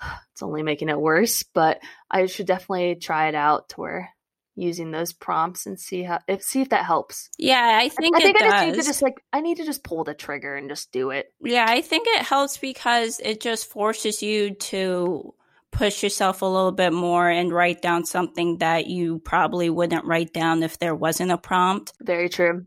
it's 0.32 0.42
only 0.42 0.62
making 0.62 0.88
it 0.88 0.98
worse, 0.98 1.42
but 1.42 1.80
I 2.10 2.24
should 2.26 2.46
definitely 2.46 2.94
try 2.94 3.28
it 3.28 3.34
out 3.34 3.68
to 3.70 3.80
where 3.80 4.10
using 4.56 4.90
those 4.90 5.12
prompts 5.12 5.66
and 5.66 5.80
see 5.80 6.02
how 6.02 6.20
if 6.28 6.42
see 6.42 6.60
if 6.60 6.70
that 6.70 6.84
helps. 6.84 7.30
Yeah, 7.36 7.78
I 7.80 7.88
think 7.88 8.16
I, 8.16 8.20
I 8.20 8.22
think 8.22 8.40
I 8.40 8.48
just 8.48 8.66
need 8.66 8.80
to 8.80 8.86
just 8.86 9.02
like 9.02 9.22
I 9.32 9.40
need 9.40 9.56
to 9.58 9.64
just 9.64 9.82
pull 9.82 10.04
the 10.04 10.14
trigger 10.14 10.54
and 10.54 10.68
just 10.68 10.92
do 10.92 11.10
it. 11.10 11.32
Yeah, 11.42 11.66
I 11.68 11.82
think 11.82 12.06
it 12.08 12.22
helps 12.22 12.58
because 12.58 13.20
it 13.22 13.40
just 13.40 13.68
forces 13.68 14.22
you 14.22 14.54
to 14.54 15.34
push 15.72 16.02
yourself 16.02 16.42
a 16.42 16.46
little 16.46 16.72
bit 16.72 16.92
more 16.92 17.28
and 17.28 17.52
write 17.52 17.82
down 17.82 18.04
something 18.04 18.58
that 18.58 18.86
you 18.86 19.18
probably 19.20 19.70
wouldn't 19.70 20.04
write 20.04 20.32
down 20.32 20.62
if 20.62 20.78
there 20.78 20.94
wasn't 20.94 21.30
a 21.30 21.38
prompt. 21.38 21.92
Very 22.00 22.28
true. 22.28 22.64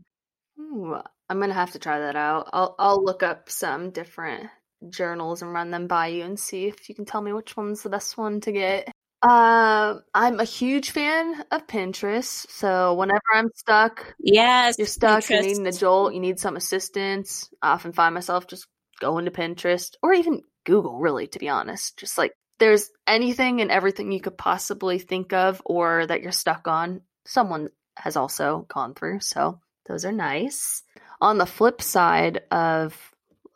Ooh, 0.58 0.96
I'm 1.28 1.40
gonna 1.40 1.54
have 1.54 1.72
to 1.72 1.78
try 1.78 2.00
that 2.00 2.16
out. 2.16 2.50
I'll 2.52 2.74
I'll 2.78 3.04
look 3.04 3.22
up 3.22 3.50
some 3.50 3.90
different 3.90 4.48
journals 4.88 5.42
and 5.42 5.52
run 5.52 5.70
them 5.70 5.86
by 5.86 6.08
you 6.08 6.24
and 6.24 6.38
see 6.38 6.66
if 6.66 6.88
you 6.88 6.94
can 6.94 7.04
tell 7.04 7.20
me 7.20 7.32
which 7.32 7.56
one's 7.56 7.82
the 7.82 7.90
best 7.90 8.18
one 8.18 8.40
to 8.42 8.52
get. 8.52 8.88
Uh, 9.22 10.00
I'm 10.12 10.38
a 10.38 10.44
huge 10.44 10.90
fan 10.90 11.44
of 11.50 11.66
Pinterest. 11.66 12.46
So 12.50 12.92
whenever 12.94 13.22
I'm 13.32 13.48
stuck, 13.54 14.14
yes, 14.18 14.76
you're 14.76 14.86
stuck, 14.86 15.24
Pinterest. 15.24 15.30
you're 15.30 15.42
needing 15.42 15.66
a 15.66 15.72
jolt, 15.72 16.12
you 16.12 16.20
need 16.20 16.38
some 16.38 16.56
assistance. 16.56 17.48
I 17.62 17.72
often 17.72 17.92
find 17.92 18.14
myself 18.14 18.46
just 18.46 18.66
going 19.00 19.24
to 19.24 19.30
Pinterest 19.30 19.92
or 20.02 20.12
even 20.12 20.42
Google, 20.66 20.98
really, 20.98 21.26
to 21.28 21.38
be 21.38 21.48
honest. 21.48 21.96
Just 21.98 22.18
like 22.18 22.32
there's 22.58 22.90
anything 23.06 23.60
and 23.60 23.70
everything 23.70 24.12
you 24.12 24.20
could 24.20 24.38
possibly 24.38 24.98
think 24.98 25.32
of 25.32 25.60
or 25.64 26.06
that 26.06 26.22
you're 26.22 26.32
stuck 26.32 26.68
on, 26.68 27.00
someone 27.26 27.68
has 27.96 28.16
also 28.16 28.66
gone 28.68 28.94
through. 28.94 29.20
So 29.20 29.60
those 29.86 30.04
are 30.04 30.12
nice. 30.12 30.82
On 31.20 31.38
the 31.38 31.46
flip 31.46 31.82
side 31.82 32.42
of 32.50 32.98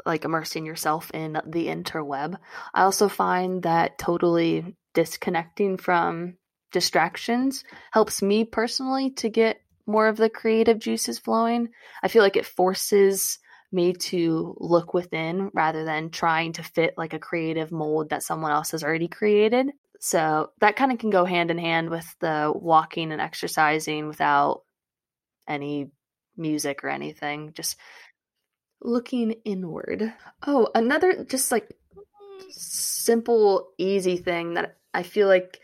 like 0.06 0.24
immersing 0.24 0.64
yourself 0.64 1.10
in 1.12 1.40
the 1.46 1.66
interweb, 1.66 2.38
I 2.74 2.82
also 2.82 3.08
find 3.08 3.62
that 3.62 3.98
totally 3.98 4.76
disconnecting 4.94 5.76
from 5.76 6.36
distractions 6.72 7.64
helps 7.92 8.22
me 8.22 8.44
personally 8.44 9.10
to 9.10 9.28
get 9.28 9.60
more 9.86 10.08
of 10.08 10.16
the 10.16 10.28
creative 10.28 10.78
juices 10.78 11.18
flowing. 11.18 11.70
I 12.02 12.08
feel 12.08 12.22
like 12.22 12.36
it 12.36 12.46
forces 12.46 13.38
me 13.70 13.92
to 13.92 14.56
look 14.58 14.94
within 14.94 15.50
rather 15.52 15.84
than 15.84 16.10
trying 16.10 16.52
to 16.54 16.62
fit 16.62 16.94
like 16.96 17.12
a 17.12 17.18
creative 17.18 17.70
mold 17.70 18.10
that 18.10 18.22
someone 18.22 18.50
else 18.50 18.70
has 18.70 18.82
already 18.82 19.08
created. 19.08 19.70
So 20.00 20.50
that 20.60 20.76
kind 20.76 20.92
of 20.92 20.98
can 20.98 21.10
go 21.10 21.24
hand 21.24 21.50
in 21.50 21.58
hand 21.58 21.90
with 21.90 22.06
the 22.20 22.52
walking 22.54 23.12
and 23.12 23.20
exercising 23.20 24.08
without 24.08 24.62
any 25.46 25.90
music 26.36 26.84
or 26.84 26.88
anything, 26.88 27.52
just 27.52 27.76
looking 28.80 29.32
inward. 29.44 30.12
Oh, 30.46 30.68
another 30.74 31.24
just 31.24 31.50
like 31.50 31.76
simple, 32.50 33.70
easy 33.76 34.16
thing 34.16 34.54
that 34.54 34.76
I 34.94 35.02
feel 35.02 35.28
like 35.28 35.58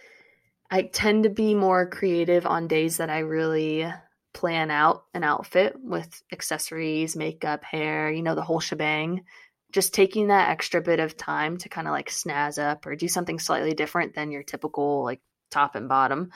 I 0.71 0.83
tend 0.83 1.23
to 1.23 1.31
be 1.31 1.55
more 1.55 1.87
creative 1.89 2.47
on 2.47 2.67
days 2.67 2.97
that 2.97 3.11
I 3.11 3.21
really 3.21 3.87
plan 4.35 4.71
out 4.71 5.05
an 5.15 5.25
outfit 5.25 5.77
with 5.81 6.23
accessories, 6.31 7.17
makeup, 7.17 7.65
hair, 7.65 8.11
you 8.11 8.23
know, 8.23 8.35
the 8.35 8.43
whole 8.43 8.61
shebang. 8.61 9.25
Just 9.73 9.95
taking 9.95 10.29
that 10.29 10.51
extra 10.51 10.83
bit 10.83 11.01
of 11.01 11.17
time 11.17 11.57
to 11.59 11.69
kind 11.69 11.89
of 11.89 11.93
like 11.93 12.11
snazz 12.11 12.63
up 12.63 12.87
or 12.87 12.95
do 12.95 13.09
something 13.09 13.39
slightly 13.39 13.73
different 13.73 14.15
than 14.15 14.31
your 14.31 14.43
typical 14.43 15.03
like 15.03 15.21
top 15.51 15.75
and 15.75 15.89
bottom. 15.89 16.31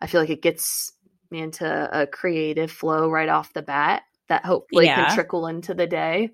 I 0.00 0.06
feel 0.06 0.20
like 0.20 0.30
it 0.30 0.42
gets 0.42 0.92
me 1.30 1.40
into 1.40 1.66
a 1.66 2.06
creative 2.06 2.70
flow 2.70 3.08
right 3.08 3.28
off 3.28 3.52
the 3.52 3.62
bat 3.62 4.02
that 4.28 4.44
hopefully 4.44 4.86
yeah. 4.86 5.06
can 5.06 5.14
trickle 5.14 5.46
into 5.46 5.74
the 5.74 5.86
day. 5.86 6.30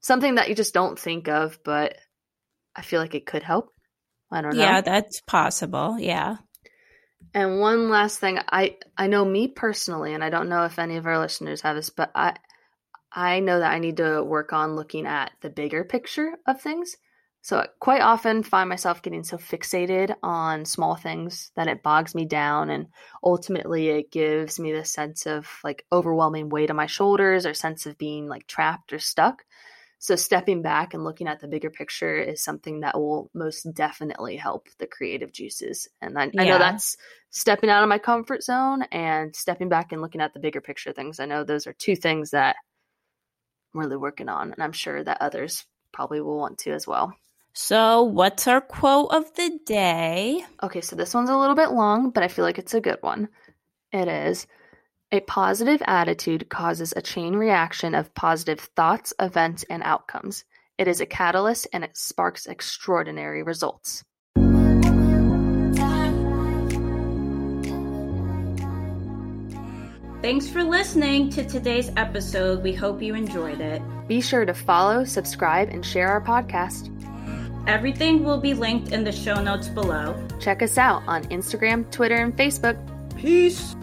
Something 0.00 0.36
that 0.36 0.48
you 0.48 0.54
just 0.54 0.74
don't 0.74 0.98
think 0.98 1.28
of, 1.28 1.58
but 1.64 1.96
I 2.74 2.82
feel 2.82 3.00
like 3.00 3.14
it 3.14 3.26
could 3.26 3.42
help. 3.42 3.72
I 4.30 4.40
don't 4.40 4.56
know. 4.56 4.62
Yeah, 4.62 4.80
that's 4.80 5.20
possible. 5.22 5.98
Yeah. 5.98 6.36
And 7.34 7.60
one 7.60 7.88
last 7.88 8.18
thing, 8.18 8.38
I 8.50 8.76
I 8.96 9.06
know 9.06 9.24
me 9.24 9.48
personally, 9.48 10.14
and 10.14 10.22
I 10.22 10.30
don't 10.30 10.48
know 10.48 10.64
if 10.64 10.78
any 10.78 10.96
of 10.96 11.06
our 11.06 11.18
listeners 11.18 11.62
have 11.62 11.76
this, 11.76 11.90
but 11.90 12.10
I 12.14 12.36
I 13.12 13.40
know 13.40 13.58
that 13.60 13.72
I 13.72 13.78
need 13.78 13.98
to 13.98 14.22
work 14.22 14.52
on 14.52 14.76
looking 14.76 15.06
at 15.06 15.32
the 15.40 15.50
bigger 15.50 15.84
picture 15.84 16.32
of 16.46 16.60
things. 16.60 16.96
So 17.44 17.58
I 17.58 17.66
quite 17.80 18.02
often 18.02 18.44
find 18.44 18.68
myself 18.68 19.02
getting 19.02 19.24
so 19.24 19.36
fixated 19.36 20.14
on 20.22 20.64
small 20.64 20.94
things 20.94 21.50
that 21.56 21.66
it 21.66 21.82
bogs 21.82 22.14
me 22.14 22.24
down 22.24 22.70
and 22.70 22.86
ultimately 23.24 23.88
it 23.88 24.12
gives 24.12 24.60
me 24.60 24.70
this 24.70 24.92
sense 24.92 25.26
of 25.26 25.48
like 25.64 25.84
overwhelming 25.90 26.50
weight 26.50 26.70
on 26.70 26.76
my 26.76 26.86
shoulders 26.86 27.44
or 27.44 27.52
sense 27.52 27.84
of 27.84 27.98
being 27.98 28.28
like 28.28 28.46
trapped 28.46 28.92
or 28.92 29.00
stuck. 29.00 29.44
So 30.02 30.16
stepping 30.16 30.62
back 30.62 30.94
and 30.94 31.04
looking 31.04 31.28
at 31.28 31.38
the 31.38 31.46
bigger 31.46 31.70
picture 31.70 32.16
is 32.16 32.42
something 32.42 32.80
that 32.80 32.98
will 32.98 33.30
most 33.34 33.72
definitely 33.72 34.36
help 34.36 34.66
the 34.80 34.88
creative 34.88 35.30
juices. 35.30 35.86
And 36.00 36.18
I, 36.18 36.28
I 36.36 36.44
know 36.44 36.58
that's 36.58 36.96
stepping 37.30 37.70
out 37.70 37.84
of 37.84 37.88
my 37.88 37.98
comfort 37.98 38.42
zone 38.42 38.82
and 38.90 39.34
stepping 39.36 39.68
back 39.68 39.92
and 39.92 40.02
looking 40.02 40.20
at 40.20 40.34
the 40.34 40.40
bigger 40.40 40.60
picture 40.60 40.92
things. 40.92 41.20
I 41.20 41.26
know 41.26 41.44
those 41.44 41.68
are 41.68 41.72
two 41.72 41.94
things 41.94 42.32
that 42.32 42.56
I'm 43.72 43.80
really 43.80 43.96
working 43.96 44.28
on 44.28 44.52
and 44.52 44.60
I'm 44.60 44.72
sure 44.72 45.04
that 45.04 45.18
others 45.20 45.64
probably 45.92 46.20
will 46.20 46.36
want 46.36 46.58
to 46.58 46.72
as 46.72 46.84
well. 46.84 47.14
So, 47.52 48.02
what's 48.02 48.48
our 48.48 48.60
quote 48.60 49.12
of 49.12 49.32
the 49.36 49.60
day? 49.64 50.44
Okay, 50.64 50.80
so 50.80 50.96
this 50.96 51.14
one's 51.14 51.30
a 51.30 51.38
little 51.38 51.54
bit 51.54 51.70
long, 51.70 52.10
but 52.10 52.24
I 52.24 52.28
feel 52.28 52.44
like 52.44 52.58
it's 52.58 52.74
a 52.74 52.80
good 52.80 52.98
one. 53.02 53.28
It 53.92 54.08
is 54.08 54.48
A 55.14 55.20
positive 55.20 55.82
attitude 55.84 56.48
causes 56.48 56.94
a 56.96 57.02
chain 57.02 57.36
reaction 57.36 57.94
of 57.94 58.14
positive 58.14 58.60
thoughts, 58.60 59.12
events, 59.20 59.62
and 59.68 59.82
outcomes. 59.82 60.44
It 60.78 60.88
is 60.88 61.02
a 61.02 61.06
catalyst 61.06 61.66
and 61.70 61.84
it 61.84 61.98
sparks 61.98 62.46
extraordinary 62.46 63.42
results. 63.42 64.04
Thanks 70.22 70.48
for 70.48 70.64
listening 70.64 71.28
to 71.30 71.44
today's 71.44 71.90
episode. 71.98 72.62
We 72.62 72.72
hope 72.72 73.02
you 73.02 73.14
enjoyed 73.14 73.60
it. 73.60 73.82
Be 74.08 74.22
sure 74.22 74.46
to 74.46 74.54
follow, 74.54 75.04
subscribe, 75.04 75.68
and 75.68 75.84
share 75.84 76.08
our 76.08 76.22
podcast. 76.22 76.88
Everything 77.68 78.24
will 78.24 78.40
be 78.40 78.54
linked 78.54 78.92
in 78.92 79.04
the 79.04 79.12
show 79.12 79.42
notes 79.42 79.68
below. 79.68 80.16
Check 80.40 80.62
us 80.62 80.78
out 80.78 81.02
on 81.06 81.24
Instagram, 81.24 81.90
Twitter, 81.90 82.16
and 82.16 82.34
Facebook. 82.34 82.78
Peace. 83.18 83.76